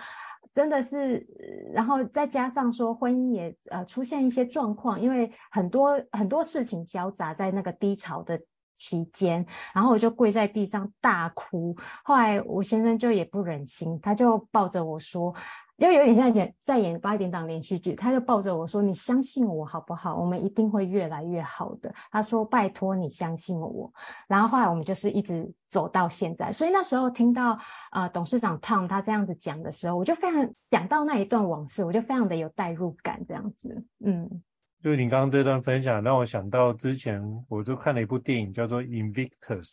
[0.57, 1.27] 真的是，
[1.71, 8.41] 然后再加上说婚姻也呃出现一些状况，因为很多很多事情交杂在那个低潮的
[8.73, 9.45] 期间，
[9.75, 11.75] 然后我就跪在地上大哭。
[12.03, 15.35] 后来我先生就也不忍心，他就抱着我说。
[15.78, 20.15] 又有点像演在演八点档连续剧，他就抱着我说：“你相信我好不好？
[20.15, 23.93] 我们一定会越来越好的。”他说：“拜托你相信我。”
[24.28, 26.51] 然后后来我们就是一直走到现在。
[26.51, 27.59] 所以那时候听到
[27.91, 33.86] 呃董事长 Tom 他这样子讲的时候，我就非常想到那一段往事，我就非常的有代入感这样子。
[34.03, 34.41] 嗯，
[34.82, 39.63] 就你刚刚这段分享让我想到之前我就看了一部电影叫做《Invictus》，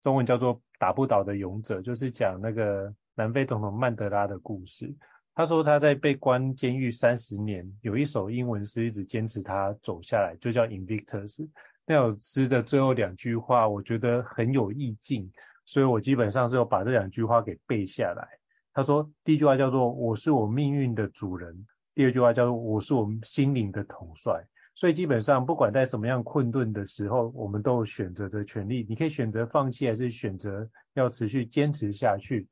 [0.00, 4.94] 中文叫做《打不倒的勇者》，就是讲那个南非总统曼德拉的故事。
[5.40, 11.48] 他说他在被关监狱三十年，有一首英文诗一直坚持他走下来，就叫 Invictus。
[11.86, 15.32] 那首诗的最后两句话，我觉得很有意境，
[15.64, 18.28] 所以我基本上是有把这两句话给背下来。
[18.74, 24.44] 他说第一句话叫做我是我命运的主人，第二句话叫做我是我们心灵的统帅。
[24.74, 28.84] 所以基本上不管在什么样困顿的时候，我们都有选择的权利。
[28.86, 32.46] 你可以选择放弃，还是选择要持续坚持下去。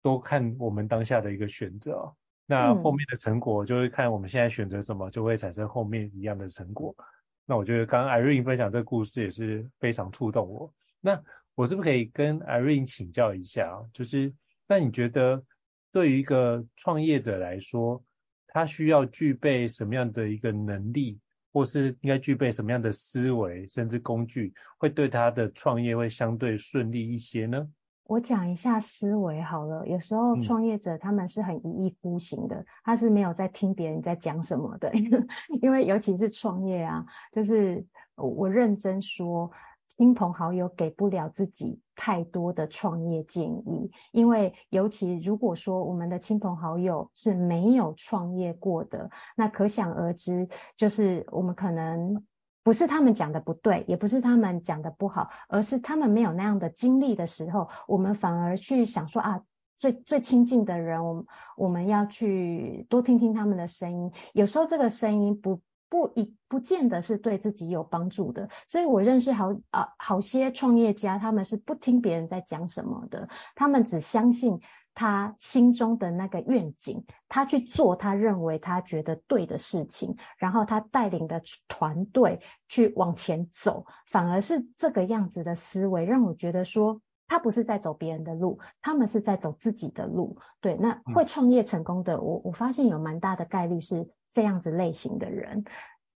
[0.00, 2.14] 都看我们当下的一个选择，
[2.50, 6.96] 那后面的成果就会看我们现在选择什么，就会产生后面一样的成果。
[7.44, 10.72] 那我觉得刚刚 Irene 分享这个故事也是非常触动我。
[10.98, 11.22] 那
[11.54, 14.32] 我是不是可以跟 Irene 请教一下，就是
[14.66, 15.44] 那你觉得
[15.92, 18.02] 对于一个创业者来说，
[18.46, 21.20] 他需要具备什么样的一个能力，
[21.52, 27.68] 或是应该具备什么样的思维，甚至工具，会对他的创业会相对顺利一些呢？
[28.08, 34.90] 我讲一下思维好了，有时候创业者他们是很一意孤行的，嗯、他是没有在听别人在讲什么的，
[35.60, 37.86] 因为尤其是创业啊，就是
[38.16, 39.50] 我认真说，
[39.88, 50.48] 亲朋好友给不了自己太多的创业建议，因为尤其如果说我们的亲朋好友是没有创业过的，那可想而知，
[50.78, 52.24] 就是我们可能。
[52.68, 59.40] 不是他们讲的不对，也不是他们讲的不好，而是他们没有那样的经历的时候，我们反而去想说啊，
[59.78, 61.24] 最最亲近的人，我们
[61.56, 64.12] 我们要去多听听他们的声音。
[64.34, 68.50] 有时候这个声音不不一不见得是对自己有帮助的。
[68.66, 74.60] 所以我认识好啊好些创业家，他们是不听别人在讲什么的，他们只相信。
[74.98, 90.38] 他心中的那个愿景，他去做他认为他觉得对的事情，然后他带领的团队去往前走，反而是这个样子的思维让我觉得说，他不是在走别人的路，他们是在走自己的路。
[90.60, 95.64] 对，那会创业成功的，我我发现有蛮大的概率是这样子类型的人。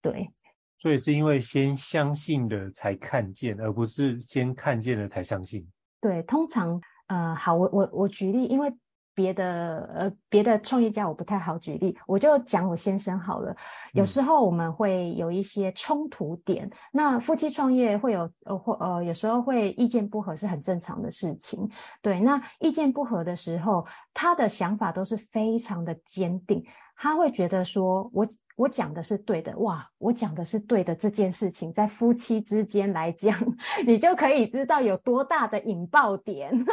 [0.01, 0.33] 对，
[0.77, 5.69] 所以是因为先相信的才看见，而不是先看见了才相信。
[6.01, 6.81] 对，通常。
[7.07, 8.73] 呃，好，我我我举例，因为
[9.15, 13.55] 别的呃别的创业家我不太好举例，我就讲我先生好了。
[13.91, 21.69] 有时候我们会有一些冲突点，嗯、那夫妻创业会有呃或呃有时候会意见不合是很正常的事情。
[22.01, 23.85] 对，那意见不合的时候，
[24.15, 26.65] 他的想法都是非常的坚定，
[26.95, 28.27] 他会觉得说我。
[28.55, 29.89] 我讲的是对的，哇！
[29.97, 33.35] 我讲的是对的这件事情，在夫妻之间来讲，
[33.87, 36.63] 你就可以知道有多大的引爆点。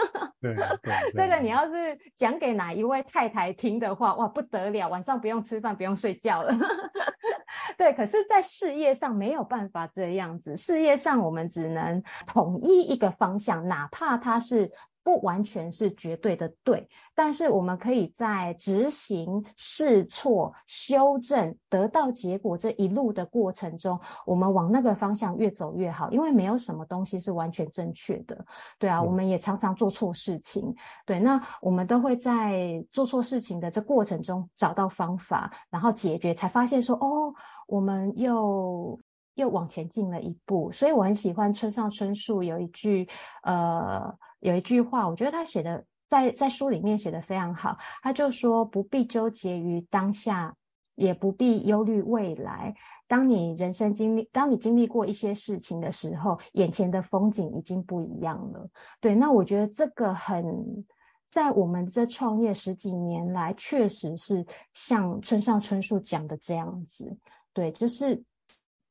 [0.42, 6.52] 对， 对，对，这个你要是讲给哪一位太太听的话，哇，不得了，晚上不用吃饭，不用睡觉了。
[7.78, 14.72] 对，可是，在事业上没有办法这样子，事业上我们只能统一一个方向，哪怕它是
[15.02, 28.44] 不完全是绝对的对，但是我们可以在执行、试错、修正、得到结果这一路的过程中，我们往那个方向越走越好，因为没有什么东西是完全正确的。
[28.78, 30.76] 对啊，嗯、我们也常常做错事情。
[31.06, 37.34] 对，那我们都会在做错事情的这过程中找到方法，然后解决，才发现说，哦，
[37.66, 39.00] 我们又
[39.34, 40.72] 又往前进了一步。
[40.72, 43.08] 所以我很喜欢村上春树有一句，
[43.42, 44.18] 呃。
[44.40, 47.78] 有一句话，我觉得他写的在在书里面写的非常好。
[48.02, 50.56] 他就说，不必纠结于当下，
[50.94, 52.74] 也不必忧虑未来。
[53.06, 58.70] 当你人生经历，当你经历过一些事情的时候，眼前的风景已经不一样了。
[59.00, 60.86] 对，那我觉得这个很，
[61.28, 67.18] 在我们这创业十几年来，确实是像村上春树讲的这样子。
[67.52, 68.22] 对，就是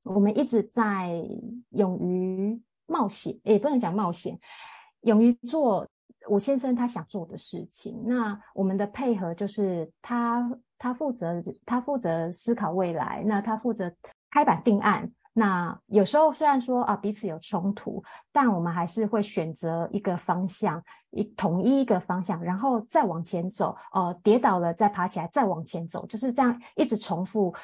[0.04, 1.12] 我们一直在
[1.70, 4.39] 勇于冒险，也不能讲冒险。
[5.02, 5.88] 勇于做
[6.28, 13.93] 我先生他想做的事情，那我们的配合就是他他负责他负责思考未来，那他负责
[14.30, 15.12] 开板定案。
[15.32, 23.78] 那有时候虽然说啊彼此有冲突，但我们还是会选择一个方向，一统一一个方向，然后再往前走。
[23.93, 27.56] 呃，跌倒了再爬起来，再往前走，就是这样一直重复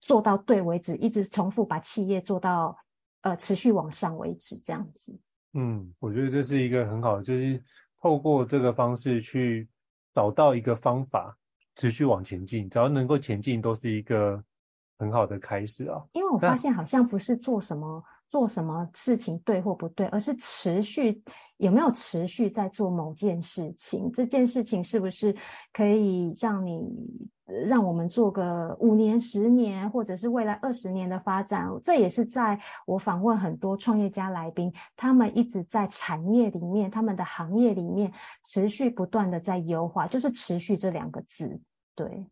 [0.00, 2.78] 做到对为止，一直重复把企业做到
[3.20, 5.20] 呃持续往上为止，这样子。
[5.52, 7.62] 嗯，我觉得这是一个很好的，就是
[8.00, 9.68] 透过这个方式去
[10.12, 11.36] 找到一个方法，
[11.76, 14.42] 持续往前进，只要能够前进，都是一个
[14.98, 16.04] 很好的开始啊。
[16.12, 18.04] 因为我发现好像不是做什么。
[18.30, 21.24] 做什么事情对或不对，而是持续
[21.56, 25.34] 有没有持续在做某件事情，这件事情是不是
[25.72, 26.78] 可以让你
[27.66, 31.68] 让我们做个五年、十年，或者是未来二十年的发展？
[31.82, 38.12] 这也是在我访问很多创业家来宾，他们一直在产业里面，他们的行业里面
[38.44, 41.60] 持续不断的在优化，就是持续这两个字，
[41.94, 42.26] 对，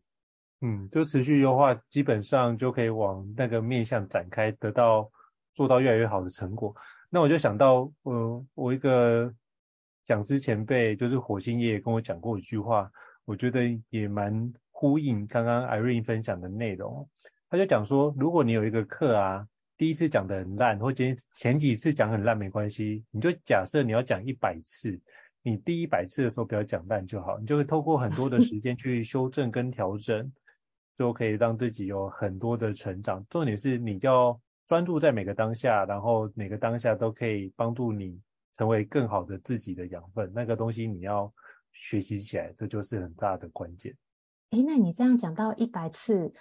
[0.60, 5.10] 嗯，就持续优化，基本上就可以往那个面向展开，得到。
[5.54, 6.72] 做到越来越好的成果，
[7.10, 9.34] 那我就想到，呃，我一个
[10.04, 12.88] 讲师前辈，就是火星爷爷跟我讲过一句话，
[13.24, 17.08] 我觉得也蛮呼应刚刚 Irene 分享的内容。
[17.50, 25.00] 他就讲说，如果你有一个课啊，第一次讲得很烂，或前前几次讲很烂没关系，你就假设你要讲一百次，
[25.42, 30.32] 你第一百次的时候不要讲烂就好，你就会透过很多的时间去修正跟调整，
[30.96, 33.26] 就可以让自己有很多的成长。
[33.28, 34.40] 重点是你要。
[34.68, 38.20] 专注在每个当下，然后每个当下都可以帮助你
[38.52, 40.30] 成为更好的自己的养分。
[40.34, 41.32] 那个东西你要
[41.72, 43.96] 学习起来，这就是很大的关键。
[44.50, 46.32] 诶，那你这样讲到一百次。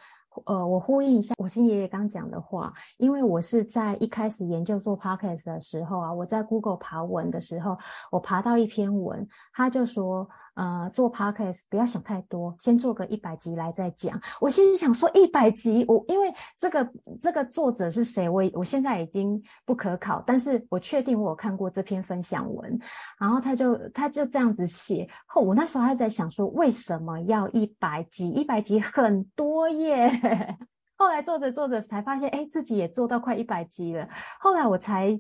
[0.46, 7.80] 呃，我呼应一下我新爷爷刚讲的话，因为我是在一开始研究做 podcast 的时候啊，我在 Google 爬文的时候，
[8.12, 14.22] 我爬到一篇文，他就说，呃，做 podcast 不要想太多，先做个一百集来再讲。
[14.42, 16.92] 我心里想说一百集，我因为这个
[17.22, 22.80] 这个作者是谁，我我现在已经不可考，但是我确定我有看过这篇分享文，
[23.20, 28.28] 然后他就他就这样子写，后我那时候还在想说，为什么要一百集？
[28.28, 30.58] 一百集很多耶。
[30.98, 34.10] 后来做着做着才发现，哎，自己也做到快一百集了。
[34.40, 35.20] 后来我才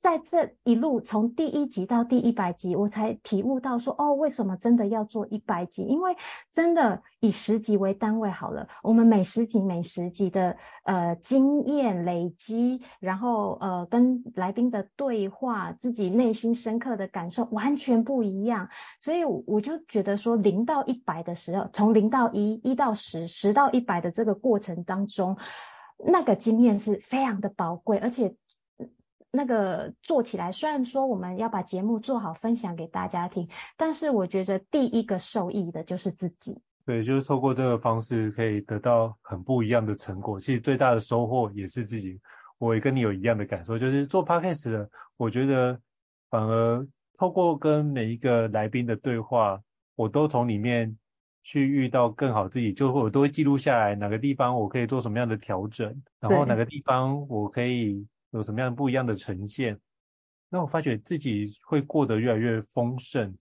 [0.00, 5.84] 在这一路从第一集到第一百集，我才体悟到说，哦，为什么真的要做一百集？
[5.84, 6.16] 因为
[6.50, 18.70] 真的以十集为单位好了，我们每十集每十集的呃经验累积，然后呃跟来宾的对话，自己内心深刻的感受完全不一样。
[19.00, 25.36] 所以我就觉得说，零到一百的时候，从零到一，一到十，十到一百的这个过程当中，
[26.04, 28.34] 那个经验是非常的宝贵，而且。
[29.32, 36.60] 那个做起来，虽然说我们要把节目做好，分享给大家听，但是我觉得第一个受益的就是自己。
[36.84, 40.40] 对，就是透过这个方式可以得到很不一样的成果。
[40.40, 42.20] 其实最大的收获也是自己。
[42.58, 45.80] 我也跟你有一样的感受，就是做 Podcast 的，我觉得
[46.28, 49.62] 反而透过跟每一个来宾的对话，
[49.94, 50.98] 我都从里面
[51.44, 58.06] 去遇到更好自己，就我都会记录下来哪个地方我可以做什么样的调整，然后哪个地方我可以。
[58.30, 59.78] 有什么样不一样的呈现？
[60.48, 63.36] 那我发觉自己会过得越来越丰盛，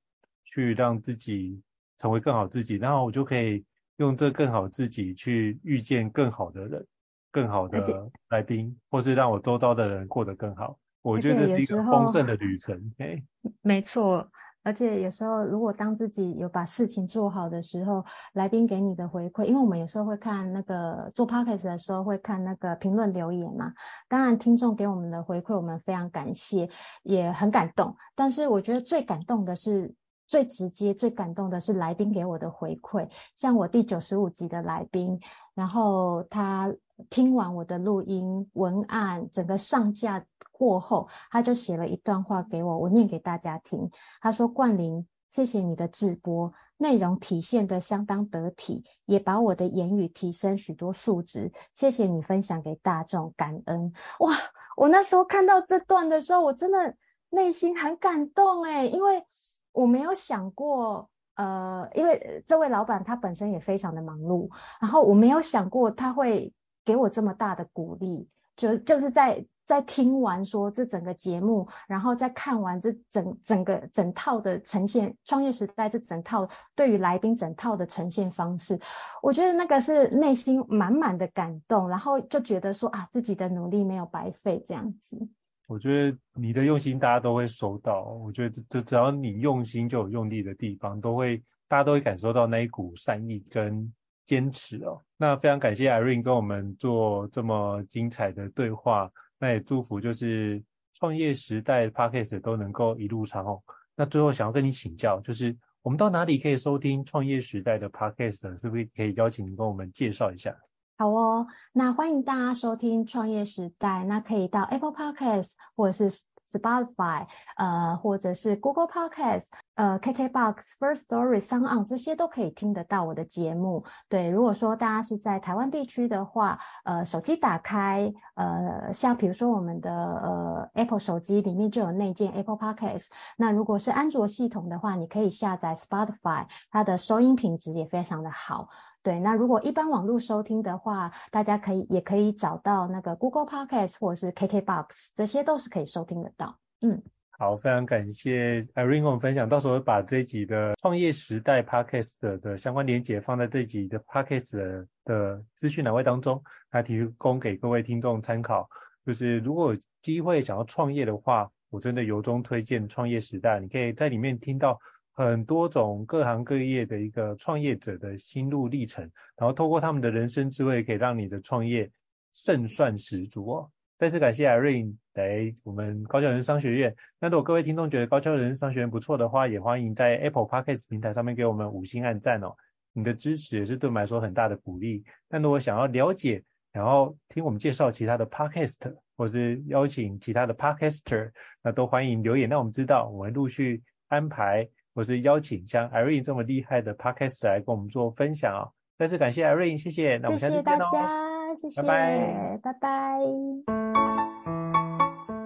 [0.46, 1.62] 去让自己
[1.98, 3.66] 成为更好自己，然后我就可以
[3.98, 6.88] 用这更好自己去遇见更好的人、
[7.32, 10.78] 更好的来宾，或是让我周遭的人过得更好。
[11.02, 12.94] 我觉得这是一个丰盛的旅程。
[13.00, 13.24] 哎，
[13.62, 14.30] 没错。
[14.64, 23.74] 而且有时候如果当自己有把事情做好的时候，来宾给你的回馈，因为我们有时候会看那个做 podcast 的时候会看那个评论留言嘛，
[24.08, 26.70] 当然听众给我们的回馈我们非常感谢，
[27.04, 27.96] 也很感动。
[28.16, 29.96] 但是我觉得最感动的是。
[30.30, 35.22] 最直接、最感动的是来宾给我的回馈，像我第九十五集的来宾，
[35.56, 36.72] 然后他
[37.10, 40.26] 听完我的录音文案，整个上架
[40.60, 43.92] 过后，他就写了一段话给我，我念给大家听。
[44.20, 51.54] 他说：“冠霖，谢谢你的直播，内容体现得相当得体，也把我的言语提升许多数值。
[51.74, 54.36] 谢谢你分享给大众，感恩。”哇，
[54.76, 56.96] 我那时候看到这段的时候，我真的
[57.30, 59.24] 内心很感动诶，因为。
[59.72, 64.50] 我没有想过，呃，因为这位老板他本身也非常的忙碌，
[64.82, 66.54] 然后我没有想过他会
[66.84, 78.80] 给我这么大的鼓励，就就是在在听完说这整个节目，然后再看完这整整个整套的呈现，创业时代这整套对于来宾整套的呈现方式，
[79.22, 85.30] 我觉得那个是内心满满的感动，然后就觉得说啊，自己的努力没有白费这样子。
[85.68, 88.06] 我觉得你的用心，大家都会收到。
[88.06, 93.94] 我觉得这只要你用心，就有用力的地方，都会大家都会感受到那一股善意跟
[94.26, 95.04] 坚持哦。
[95.16, 100.62] 那非常感谢 Irene 跟我们做这么精彩的对话，那也祝福就是
[100.94, 103.64] 创业时代 Podcast 都能够一路长虹。
[103.96, 108.60] 那最后想要跟你请教，就是我们到哪里可以收听创业时代的 Podcast？
[108.60, 110.56] 是不是可以邀请你跟我们介绍一下？
[110.98, 116.20] 好哦，那欢迎大家收听创业时代，那可以到 Apple Podcast 或者是
[116.52, 119.46] Spotify，呃，或者是 Google Podcast，
[119.76, 123.86] 呃，KKBox、First Story、SoundOn 这些都可以听得到我的节目。
[124.10, 133.06] 对，如果说大家是在台湾地区的话，呃，手机打开，呃，像比如说我们的呃 Apple 手机里面就有内建 Apple Podcast，
[133.38, 138.70] 那如果是安卓系统的话，你可以下载 Spotify，它的收音品质也非常的好。
[139.02, 146.58] 对，那如果一般网络收听的话，大家可以也可以找到那个 Google Podcast 或者是 KKBox，这些都是可以收听得到。
[146.82, 158.70] 嗯，好，非常感谢 Irene 跟我分享，到时候把这一集的创业时代 Podcast 的，的相关连接放在这一集的 Podcast 的，的资讯栏位当中，来提供给各位听众参考。
[159.06, 164.78] 就是如果有机会想要创业的话，我真的由衷推荐创业时代，你可以在里面听到。
[165.20, 169.04] 很多种各行各业的一个创业者的心路历程，
[169.36, 171.92] 然后透过他们的人生智慧，可以让你的创业
[172.32, 173.70] 胜算十足哦。
[173.98, 176.96] 再次感谢 Irene 来我们高教人商学院。
[177.20, 182.56] 那如果各位听众觉得高教人商学院不错的话，也欢迎在 Apple Podcast 平台上面给我们五星按赞哦。
[182.94, 185.04] 你的支持也是对我们来说很大的鼓励。
[185.28, 186.42] 那如果想要了解，
[186.72, 194.70] 然后听我们介绍其他的 Podcast，或是邀请其他的 Podcaster，那都欢迎留言，让我们知道，我们陆续安排。
[195.00, 198.76] 或是邀请像 Irene 这么厉害的 Podcast 来跟我们做分享哦。
[198.98, 200.18] 再次感谢 Irene，谢谢。
[200.18, 200.76] 那我们下次见哦。
[200.76, 203.20] 谢谢大家，谢谢，拜拜，拜拜。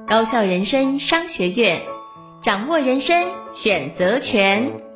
[0.08, 1.84] 高校人生商学院，
[2.44, 3.16] 掌握人生
[3.54, 4.93] 选择权。